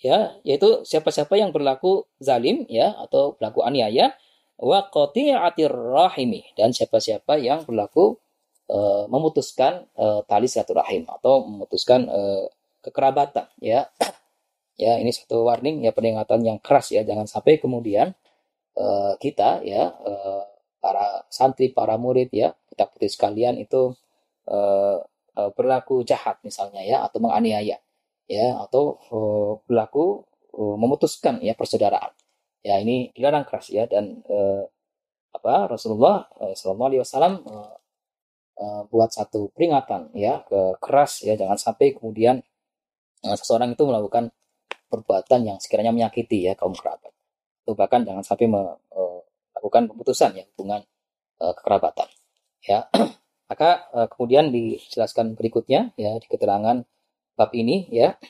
ya 0.00 0.34
yaitu 0.42 0.82
siapa-siapa 0.88 1.36
yang 1.36 1.52
berlaku 1.52 2.08
zalim 2.20 2.64
ya 2.72 2.96
atau 2.96 3.36
berlaku 3.36 3.64
aniaya 3.64 4.16
wa 4.60 4.84
qati'atir 4.88 5.72
rahimi 5.72 6.44
dan 6.56 6.72
siapa-siapa 6.72 7.40
yang 7.40 7.64
berlaku 7.64 8.20
uh, 8.68 9.04
memutuskan 9.08 9.88
uh, 9.96 10.20
tali 10.24 10.48
silaturahim 10.48 11.08
atau 11.08 11.44
memutuskan 11.44 12.06
uh, 12.08 12.44
kekerabatan 12.84 13.48
ya. 13.60 13.88
Ya 14.80 14.96
ini 14.96 15.12
satu 15.12 15.44
warning 15.44 15.84
ya 15.84 15.92
peringatan 15.92 16.40
yang 16.40 16.56
keras 16.56 16.88
ya. 16.88 17.04
Jangan 17.04 17.28
sampai 17.28 17.60
kemudian 17.60 18.16
uh, 18.80 19.12
kita 19.20 19.60
ya 19.60 19.92
uh, 19.92 20.48
para 20.80 21.20
santri 21.28 21.68
para 21.68 22.00
murid 22.00 22.32
ya 22.32 22.56
kita 22.72 22.88
putih 22.88 23.12
sekalian 23.12 23.60
itu 23.60 23.92
uh, 24.48 25.04
berlaku 25.52 26.00
jahat 26.00 26.40
misalnya 26.40 26.80
ya 26.80 27.04
atau 27.04 27.20
menganiaya 27.20 27.76
ya 28.30 28.62
atau 28.62 28.94
uh, 29.10 29.52
berlaku 29.66 30.22
uh, 30.54 30.76
memutuskan 30.78 31.42
ya 31.42 31.58
persaudaraan. 31.58 32.14
Ya 32.62 32.78
ini 32.78 33.10
dilarang 33.10 33.42
keras 33.42 33.74
ya 33.74 33.90
dan 33.90 34.22
uh, 34.30 34.62
apa 35.34 35.74
Rasulullah 35.74 36.30
uh, 36.38 36.54
Shallallahu 36.54 36.88
Alaihi 36.94 37.02
Wasallam 37.02 37.34
uh, 37.42 38.82
buat 38.86 39.10
satu 39.10 39.50
peringatan 39.56 40.14
ya 40.14 40.44
ke 40.46 40.78
keras 40.78 41.26
ya 41.26 41.34
jangan 41.34 41.58
sampai 41.58 41.96
kemudian 41.98 42.38
uh, 43.26 43.34
seseorang 43.34 43.74
itu 43.74 43.82
melakukan 43.82 44.30
perbuatan 44.86 45.40
yang 45.50 45.58
sekiranya 45.58 45.90
menyakiti 45.90 46.46
ya 46.46 46.54
kaum 46.54 46.76
kerabat. 46.76 47.10
Atau 47.66 47.74
bahkan 47.74 48.06
jangan 48.06 48.22
sampai 48.22 48.46
melakukan 48.46 49.90
pemutusan 49.90 50.38
ya 50.38 50.44
hubungan 50.54 50.86
uh, 51.42 51.52
kekerabatan. 51.58 52.06
Ya 52.62 52.86
Maka 53.50 53.90
uh, 53.90 54.06
kemudian 54.06 54.54
dijelaskan 54.54 55.34
berikutnya 55.34 55.90
ya 55.98 56.14
di 56.22 56.26
keterangan 56.30 56.86
bab 57.40 57.56
ini 57.56 57.88
ya. 57.88 58.20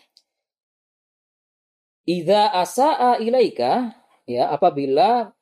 Idza 2.07 2.55
asaa 2.55 3.19
ilaika 3.19 3.91
ya 4.31 4.55
apabila 4.55 5.35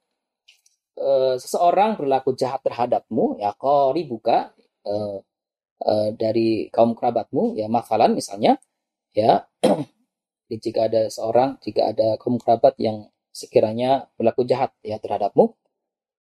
uh, 0.96 1.34
seseorang 1.36 2.00
berlaku 2.00 2.32
jahat 2.32 2.64
terhadapmu 2.64 3.36
ya 3.36 3.52
qaribuka 3.60 4.56
uh, 4.88 5.20
uh, 5.84 6.08
dari 6.16 6.72
kaum 6.72 6.96
kerabatmu 6.96 7.60
ya 7.60 7.68
mafalan 7.68 8.16
misalnya 8.16 8.56
ya 9.12 9.44
jika 10.64 10.88
ada 10.88 11.12
seorang 11.12 11.60
jika 11.60 11.92
ada 11.92 12.16
kaum 12.16 12.40
kerabat 12.40 12.74
yang 12.80 13.08
sekiranya 13.30 14.10
berlaku 14.18 14.42
jahat 14.48 14.72
ya 14.82 14.98
terhadapmu 14.98 15.54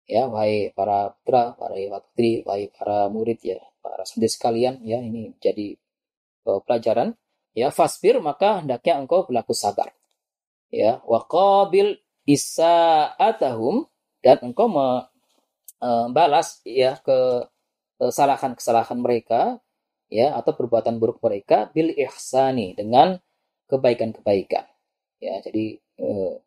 ya 0.08 0.24
wahai 0.28 0.72
para 0.72 1.12
putra, 1.20 1.52
wahai 1.60 1.92
putri, 1.92 2.40
wahai 2.48 2.72
para 2.72 3.12
murid 3.12 3.40
ya, 3.44 3.60
para 3.84 4.08
santri 4.08 4.28
sekalian 4.32 4.80
ya 4.80 5.04
ini 5.04 5.36
jadi 5.36 5.76
uh, 6.48 6.60
pelajaran 6.64 7.12
ya 7.58 7.74
fasbir 7.74 8.22
maka 8.22 8.62
hendaknya 8.62 9.02
engkau 9.02 9.26
berlaku 9.26 9.50
sabar 9.50 9.90
ya 10.70 11.02
waqabil 11.02 11.98
isaatahum 12.28 13.90
dan 14.22 14.38
engkau 14.44 14.70
membalas 14.70 16.62
uh, 16.62 16.68
ya 16.68 17.00
ke 17.02 17.48
kesalahan-kesalahan 17.98 18.98
mereka 19.02 19.58
ya 20.08 20.36
atau 20.36 20.54
perbuatan 20.54 21.00
buruk 21.02 21.18
mereka 21.20 21.68
bil 21.74 21.92
ihsani 21.92 22.72
dengan 22.78 23.20
kebaikan-kebaikan. 23.68 24.64
Ya, 25.18 25.34
jadi 25.44 25.82
uh, 26.00 26.40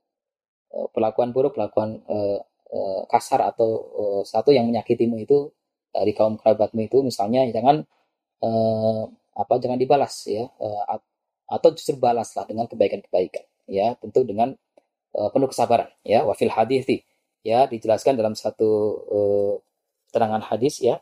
perlakuan 0.96 1.36
buruk, 1.36 1.54
perlakuan 1.54 2.02
uh, 2.08 2.40
uh, 2.72 3.02
kasar 3.12 3.46
atau 3.46 3.70
uh, 3.94 4.22
satu 4.26 4.50
yang 4.56 4.72
menyakitimu 4.72 5.22
itu 5.22 5.52
dari 5.92 6.16
kaum 6.16 6.40
kerabatmu 6.40 6.88
itu 6.88 7.04
misalnya 7.04 7.46
jangan 7.52 7.84
uh, 8.42 9.12
apa 9.42 9.58
jangan 9.58 9.80
dibalas 9.82 10.26
ya. 10.30 10.48
Uh, 10.62 11.00
atau 11.52 11.70
justru 11.76 12.00
balaslah 12.00 12.48
dengan 12.48 12.70
kebaikan-kebaikan 12.70 13.44
ya. 13.68 13.98
Tentu 14.00 14.24
dengan 14.24 14.54
uh, 15.18 15.30
penuh 15.34 15.50
kesabaran 15.50 15.90
ya. 16.06 16.24
Wafil 16.24 16.54
hadis 16.54 16.86
ya. 17.44 17.66
Dijelaskan 17.66 18.16
dalam 18.16 18.38
satu 18.38 18.70
uh, 19.10 19.54
terangan 20.14 20.46
hadis 20.46 20.80
ya. 20.80 21.02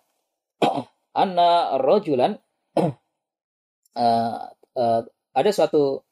Anna 1.21 1.77
rojulan 1.81 2.39
uh, 2.77 4.39
uh, 4.75 5.01
ada 5.33 5.49
suatu 5.51 6.03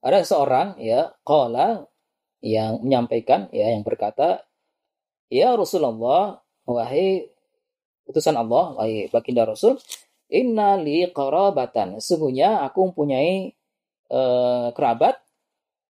ada 0.00 0.22
seorang 0.22 0.78
ya 0.78 1.14
qala 1.26 1.86
yang 2.44 2.82
menyampaikan 2.84 3.50
ya 3.50 3.74
yang 3.74 3.82
berkata 3.82 4.46
ya 5.32 5.54
Rasulullah 5.58 6.38
wahai 6.66 7.26
utusan 8.06 8.38
Allah 8.38 8.78
wahai 8.78 9.10
baginda 9.10 9.42
Rasul 9.42 9.82
inna 10.30 10.78
li 10.78 11.06
qarabatan. 11.10 11.98
Sesungguhnya 12.02 12.62
aku 12.66 12.92
mempunyai 12.92 13.54
uh, 14.10 14.70
kerabat. 14.74 15.18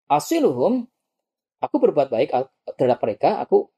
Asiluhum 0.06 0.86
aku 1.58 1.76
berbuat 1.82 2.08
baik 2.12 2.30
terhadap 2.78 3.00
mereka. 3.02 3.42
Aku 3.42 3.68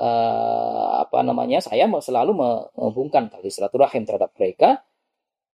uh, 0.00 1.04
apa 1.06 1.20
namanya 1.22 1.62
saya 1.62 1.86
selalu 1.86 2.32
menghubungkan 2.34 3.30
tali 3.30 3.52
silaturahim 3.52 4.02
terhadap 4.08 4.34
mereka. 4.34 4.82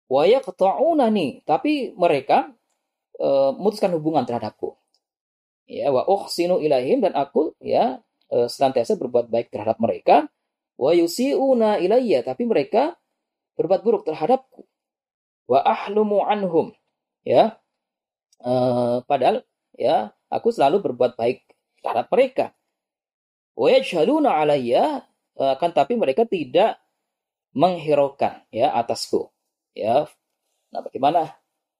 Waya 0.06 0.38
nih 0.38 1.42
tapi 1.42 1.90
mereka 1.98 2.54
uh, 3.18 3.50
memutuskan 3.58 3.90
hubungan 3.98 4.22
terhadapku. 4.22 4.78
Ya 5.66 5.90
wa 5.90 6.06
uhsinu 6.06 6.62
ilahim 6.62 7.02
dan 7.02 7.18
aku 7.18 7.58
ya 7.58 7.98
uh, 8.30 8.46
senantiasa 8.46 8.94
berbuat 8.94 9.26
baik 9.28 9.50
terhadap 9.50 9.82
mereka. 9.82 10.30
Wa 10.78 10.94
yusiuna 10.94 11.82
ilayya. 11.82 12.22
Tapi 12.22 12.46
mereka 12.46 12.94
berbuat 13.56 13.80
buruk 13.82 14.02
terhadapku. 14.04 14.68
Wa 15.48 15.64
ahlumu 15.64 16.22
anhum. 16.22 16.76
Ya. 17.26 17.58
Uh, 18.36 19.00
padahal 19.08 19.42
ya 19.74 20.12
aku 20.28 20.52
selalu 20.52 20.84
berbuat 20.84 21.16
baik 21.16 21.42
terhadap 21.80 22.06
mereka. 22.12 22.46
Wa 23.56 23.72
yajhaluna 23.72 24.36
alayya 24.36 25.08
akan 25.36 25.70
tapi 25.72 25.96
mereka 25.96 26.24
tidak 26.24 26.80
menghiraukan 27.56 28.44
ya 28.52 28.72
atasku. 28.76 29.32
Ya. 29.72 30.08
Nah 30.72 30.80
bagaimana? 30.84 31.36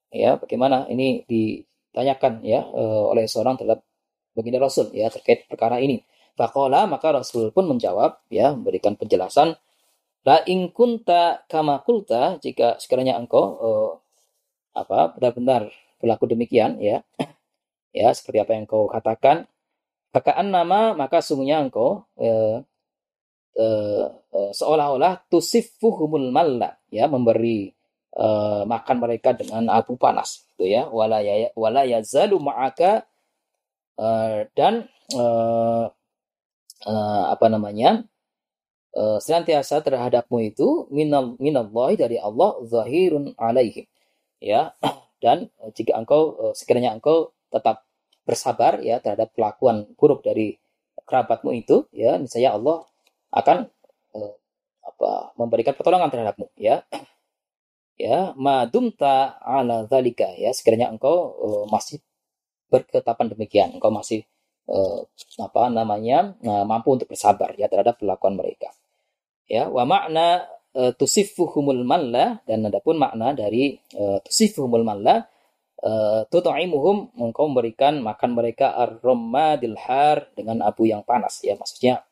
Ya 0.09 0.41
bagaimana? 0.41 0.89
Ini 0.89 1.29
ditanyakan 1.29 2.41
ya 2.45 2.65
uh, 2.65 3.13
oleh 3.13 3.29
seorang 3.29 3.61
terhadap 3.61 3.85
baginda 4.33 4.61
Rasul 4.61 4.93
ya 4.97 5.13
terkait 5.13 5.45
perkara 5.49 5.81
ini. 5.81 6.01
Fakola 6.37 6.85
maka 6.85 7.13
Rasul 7.13 7.49
pun 7.53 7.65
menjawab 7.65 8.21
ya 8.29 8.53
memberikan 8.53 8.93
penjelasan 8.97 9.57
la 10.27 10.43
in 10.51 10.75
kunta 10.75 11.47
kama 11.47 11.87
kulta 11.87 12.43
jika 12.43 12.83
sekiranya 12.83 13.15
engkau 13.15 13.45
uh, 13.63 13.91
apa 14.75 15.15
benar-benar 15.15 15.71
berlaku 16.03 16.27
demikian 16.27 16.83
ya 16.83 17.07
ya 17.97 18.11
seperti 18.11 18.43
apa 18.43 18.51
yang 18.59 18.67
engkau 18.67 18.91
katakan 18.91 19.47
Kakaan 20.17 20.49
nama 20.49 20.97
maka 20.97 21.21
sungguhnya 21.21 21.61
engkau 21.61 22.09
uh, 22.17 22.65
uh, 23.53 24.05
uh, 24.33 24.51
seolah-olah 24.57 25.29
tusifuhumul 25.29 26.33
malla 26.33 26.81
ya 26.89 27.05
memberi 27.05 27.69
uh, 28.17 28.65
makan 28.65 28.97
mereka 28.97 29.37
dengan 29.37 29.69
abu 29.69 30.01
panas 30.01 30.49
gitu 30.57 30.65
ya 30.73 30.89
wala 30.89 31.21
ya 31.21 31.53
wala 31.53 31.85
ma'aka 31.85 33.05
uh, 34.01 34.49
dan 34.57 34.89
uh, 35.13 35.85
uh, 36.89 37.25
apa 37.29 37.47
namanya 37.53 38.09
uh, 38.97 39.19
senantiasa 39.21 39.85
terhadapmu 39.85 40.41
itu 40.41 40.89
minal 40.89 41.37
minallahi 41.37 41.95
dari 42.01 42.17
Allah 42.17 42.57
zahirun 42.65 43.37
alaihim. 43.37 43.85
Ya 44.41 44.73
dan 45.25 45.53
jika 45.77 45.93
engkau 45.95 46.35
uh, 46.41 46.55
sekiranya 46.57 46.97
engkau 46.97 47.37
tetap 47.53 47.85
bersabar 48.27 48.83
ya 48.83 48.99
terhadap 48.99 49.31
kelakuan 49.37 49.87
buruk 49.95 50.25
dari 50.25 50.59
kerabatmu 51.07 51.55
itu 51.55 51.87
ya 51.95 52.19
niscaya 52.19 52.57
Allah 52.57 52.83
akan 53.31 53.71
uh, 54.17 54.35
apa 54.83 55.37
memberikan 55.39 55.77
pertolongan 55.77 56.09
terhadapmu 56.09 56.49
ya. 56.57 56.81
Ya 57.97 58.37
madumta 58.37 59.41
ala 59.41 59.89
zalika 59.89 60.29
ya 60.37 60.53
sekiranya 60.53 60.93
engkau 60.93 61.33
uh, 61.33 61.65
masih 61.73 62.05
berketapan 62.69 63.33
demikian 63.33 63.73
engkau 63.73 63.89
masih 63.89 64.29
uh, 64.69 65.01
apa 65.41 65.73
namanya 65.73 66.37
uh, 66.45 66.69
mampu 66.69 66.93
untuk 66.93 67.09
bersabar 67.09 67.57
ya 67.57 67.73
terhadap 67.73 67.97
perlakuan 67.97 68.37
mereka 68.37 68.69
ya 69.47 69.71
wa 69.71 69.87
makna 69.87 70.47
uh, 70.75 70.93
tusifuhumul 70.93 71.87
malla 71.87 72.43
dan 72.45 72.67
adapun 72.67 72.99
makna 72.99 73.33
dari 73.33 73.79
uh, 73.97 74.19
tusifuhumul 74.27 74.83
malla 74.83 75.25
uh, 75.81 76.27
tutaimuhum 76.29 77.15
engkau 77.17 77.47
memberikan 77.49 78.03
makan 78.03 78.35
mereka 78.35 78.75
ar-rammadil 78.75 79.79
har 79.79 80.29
dengan 80.35 80.61
abu 80.67 80.91
yang 80.91 81.07
panas 81.07 81.41
ya 81.47 81.55
maksudnya 81.55 82.03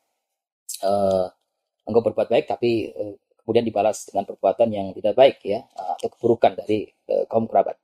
engkau 1.85 2.01
berbuat 2.01 2.27
baik 2.31 2.45
tapi 2.49 2.89
uh, 2.95 3.15
kemudian 3.43 3.67
dibalas 3.67 4.09
dengan 4.09 4.25
perbuatan 4.25 4.67
yang 4.73 4.87
tidak 4.97 5.13
baik 5.13 5.37
ya 5.45 5.69
atau 5.77 6.09
keburukan 6.09 6.57
dari 6.57 6.89
uh, 7.11 7.29
kaum 7.29 7.45
kerabat. 7.45 7.77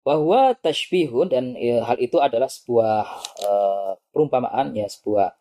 Bahwa 0.00 0.56
tashbihun 0.56 1.28
dan 1.28 1.52
hal 1.60 2.00
itu 2.00 2.16
adalah 2.24 2.48
sebuah 2.48 3.04
perumpamaan 4.16 4.72
ya 4.72 4.88
sebuah 4.88 5.36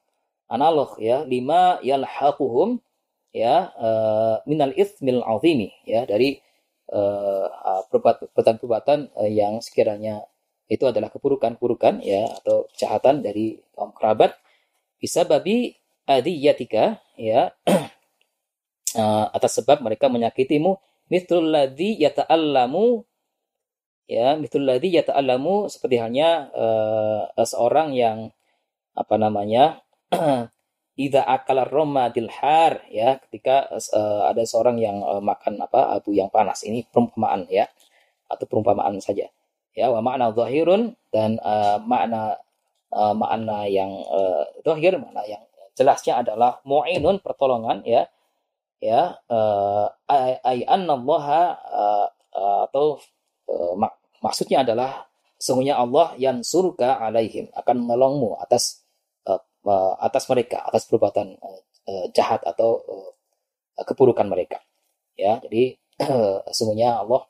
analog 0.51 0.99
ya 0.99 1.23
lima 1.23 1.79
yalhaquhum 1.79 2.83
ya 3.29 3.69
uh, 3.77 4.41
minal 4.49 4.73
ithmil 4.73 5.21
azimi 5.21 5.69
ya 5.85 6.09
dari 6.09 6.41
perbuatan-perbuatan 6.89 9.13
uh, 9.13 9.29
yang 9.29 9.61
sekiranya 9.61 10.25
itu 10.69 10.85
adalah 10.85 11.09
keburukan-keburukan 11.09 12.01
ya 12.05 12.29
atau 12.41 12.69
kejahatan 12.73 13.25
dari 13.25 13.57
kaum 13.73 13.93
kerabat 13.93 14.37
bisa 15.01 15.25
babi 15.25 15.73
adiyatika 16.05 17.01
ya 17.17 17.53
uh, 18.97 19.25
atas 19.35 19.61
sebab 19.61 19.81
mereka 19.81 20.09
menyakitimu 20.09 20.77
mithlul 21.09 21.49
ladzi 21.49 21.97
yata'allamu 21.97 23.01
ya 24.05 24.37
mithlul 24.37 24.69
ladzi 24.69 24.93
yata'allamu 24.93 25.73
seperti 25.73 25.97
halnya 25.97 26.53
uh, 26.53 27.45
seorang 27.45 27.97
yang 27.97 28.29
apa 28.93 29.17
namanya 29.17 29.81
idza 30.99 31.23
akala 31.23 31.63
roma 31.63 32.11
dilhar 32.11 32.83
ya 32.91 33.15
ketika 33.23 33.71
uh, 33.71 34.27
ada 34.27 34.43
seorang 34.43 34.75
yang 34.83 34.99
uh, 34.99 35.23
makan 35.23 35.63
apa 35.63 35.95
abu 35.95 36.11
yang 36.11 36.27
panas 36.27 36.67
ini 36.67 36.83
perumpamaan 36.83 37.47
ya 37.47 37.71
atau 38.27 38.43
perumpamaan 38.43 38.99
saja 38.99 39.31
ya 39.71 39.87
wa 39.87 40.03
makna 40.03 40.35
zahirun 40.35 40.91
dan 41.07 41.39
uh, 41.39 41.79
makna 41.79 42.35
uh, 42.91 43.15
makna 43.15 43.63
yang 43.71 43.95
uh, 44.11 44.43
zahir 44.59 44.99
makna 44.99 45.23
yang 45.23 45.39
jelasnya 45.79 46.19
adalah 46.19 46.59
mu'inun 46.67 47.23
pertolongan 47.23 47.79
ya 47.87 48.03
ya 48.83 49.15
uh, 49.31 49.87
ay 50.43 50.67
annallaha 50.67 51.55
atau 52.67 52.99
uh, 53.47 53.73
mak 53.79 53.95
maksudnya 54.19 54.67
adalah 54.67 55.07
sungguhnya 55.39 55.79
Allah 55.79 56.11
yang 56.19 56.43
surga 56.43 56.99
alaihim 56.99 57.47
akan 57.55 57.87
menolongmu 57.87 58.35
atas 58.43 58.78
uh, 59.65 59.93
atas 59.99 60.27
mereka 60.31 60.63
atas 60.63 60.87
perbuatan 60.87 61.35
uh, 61.39 61.61
uh, 61.89 62.05
jahat 62.15 62.43
atau 62.45 62.79
keburukan 63.79 64.27
mereka. 64.27 64.59
Ya 65.15 65.39
jadi 65.43 65.79
sungguhnya 66.55 66.99
Allah 67.03 67.27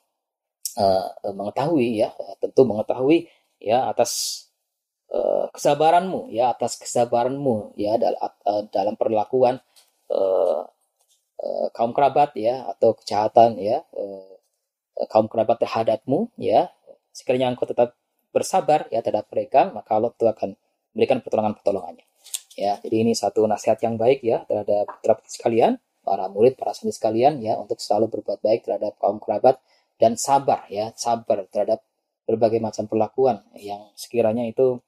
mengetahui 1.26 1.98
ya 1.98 2.14
tentu 2.38 2.62
mengetahui 2.62 3.26
ya 3.58 3.90
atas 3.90 4.46
kesabaranmu 5.50 6.30
ya 6.30 6.54
atas 6.54 6.78
kesabaranmu 6.78 7.74
ya 7.74 7.98
dalam 8.70 8.94
perlakuan 8.94 9.58
kaum 11.74 11.90
kerabat 11.90 12.34
ya 12.38 12.66
atau 12.70 12.94
kejahatan 12.98 13.58
ya 13.58 13.82
kaum 15.10 15.26
kerabat 15.26 15.58
terhadapmu 15.62 16.30
ya. 16.38 16.70
Sekiranya 17.10 17.50
engkau 17.50 17.66
tetap 17.66 17.98
bersabar 18.30 18.86
ya 18.94 19.02
terhadap 19.02 19.26
mereka 19.34 19.70
maka 19.74 19.90
Allah 19.98 20.14
itu 20.14 20.26
akan 20.26 20.54
memberikan 20.94 21.18
pertolongan-pertolongannya 21.22 22.09
ya 22.58 22.78
jadi 22.82 22.96
ini 23.06 23.12
satu 23.14 23.46
nasihat 23.46 23.78
yang 23.82 23.94
baik 24.00 24.24
ya 24.26 24.42
terhadap 24.46 24.90
putra 24.98 25.14
sekalian 25.26 25.78
para 26.02 26.26
murid 26.32 26.56
para 26.56 26.72
santri 26.74 26.94
sekalian 26.96 27.38
ya 27.44 27.54
untuk 27.60 27.78
selalu 27.78 28.10
berbuat 28.18 28.40
baik 28.42 28.66
terhadap 28.66 28.96
kaum 28.98 29.22
kerabat 29.22 29.60
dan 30.00 30.16
sabar 30.16 30.66
ya 30.72 30.90
sabar 30.96 31.44
terhadap 31.52 31.84
berbagai 32.30 32.62
macam 32.62 32.86
perlakuan 32.86 33.42
yang 33.58 33.90
sekiranya 33.98 34.46
itu 34.46 34.78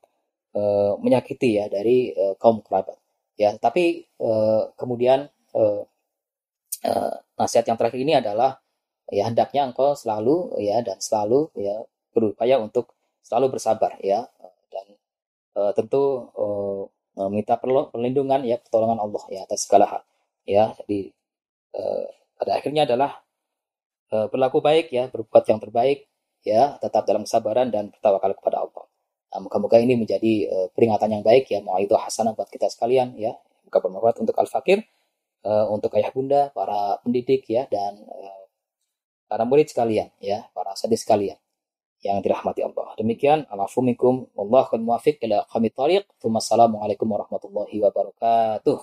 uh, 0.55 0.95
menyakiti 1.03 1.59
ya 1.59 1.67
dari 1.67 2.15
uh, 2.15 2.39
kaum 2.39 2.63
kerabat. 2.63 2.97
Ya 3.35 3.57
tapi 3.59 4.07
uh, 4.23 4.71
kemudian 4.79 5.27
uh, 5.57 5.83
uh, 6.87 7.15
nasihat 7.35 7.67
yang 7.67 7.79
terakhir 7.81 7.99
ini 7.99 8.15
adalah 8.15 8.63
ya 9.11 9.27
hendaknya 9.27 9.67
engkau 9.67 9.99
selalu 9.99 10.55
ya 10.63 10.81
dan 10.87 11.03
selalu 11.03 11.51
ya 11.59 11.83
berupaya 12.15 12.63
untuk 12.63 12.95
selalu 13.27 13.59
bersabar 13.59 13.99
ya 13.99 14.23
dan 14.71 14.87
uh, 15.59 15.73
tentu 15.75 16.31
uh, 16.37 16.87
meminta 17.17 17.61
perlindungan 17.61 18.41
ya 18.47 18.57
pertolongan 18.57 18.99
Allah 19.01 19.25
ya 19.29 19.41
atas 19.45 19.69
segala 19.69 19.87
hal. 19.89 20.03
Ya 20.49 20.73
jadi 20.83 21.13
uh, 21.77 22.07
pada 22.41 22.59
akhirnya 22.59 22.83
adalah 22.89 23.21
uh, 24.11 24.27
berlaku 24.33 24.65
baik 24.65 24.91
ya 24.91 25.13
berbuat 25.13 25.45
yang 25.47 25.61
terbaik 25.61 26.09
ya 26.43 26.77
tetap 26.81 27.07
dalam 27.07 27.23
kesabaran 27.29 27.69
dan 27.69 27.93
bertawakal 27.93 28.33
kepada 28.39 28.65
Allah. 28.65 28.85
Nah, 29.33 29.39
moga-moga 29.49 29.81
ini 29.81 29.97
menjadi 29.97 30.33
uh, 30.49 30.69
peringatan 30.73 31.21
yang 31.21 31.25
baik 31.25 31.49
ya 31.49 31.61
mau 31.65 31.81
itu 31.81 31.95
hasanah 31.97 32.33
buat 32.37 32.49
kita 32.49 32.69
sekalian 32.73 33.17
ya. 33.17 33.37
Moga 33.69 33.79
bermanfaat 33.79 34.17
untuk 34.21 34.37
al 34.37 34.49
fakir 34.51 34.85
uh, 35.47 35.67
untuk 35.71 35.95
ayah 35.99 36.11
bunda 36.15 36.51
para 36.55 36.99
pendidik 37.03 37.47
ya 37.51 37.67
dan 37.71 37.99
uh, 38.07 38.43
para 39.27 39.49
murid 39.49 39.71
sekalian 39.71 40.11
ya 40.21 40.47
para 40.53 40.77
sadis 40.77 41.03
sekalian 41.03 41.39
yang 42.03 42.19
dirahmati 42.19 42.67
Allah. 42.67 42.99
Demikian, 42.99 43.47
alafumikum, 43.47 44.27
wallahul 44.35 44.83
muwafiq 44.83 45.23
ila 45.23 45.47
khamit 45.47 45.73
tariq. 45.79 46.05
Wassalamualaikum 46.19 47.07
warahmatullahi 47.07 47.79
wabarakatuh. 47.79 48.83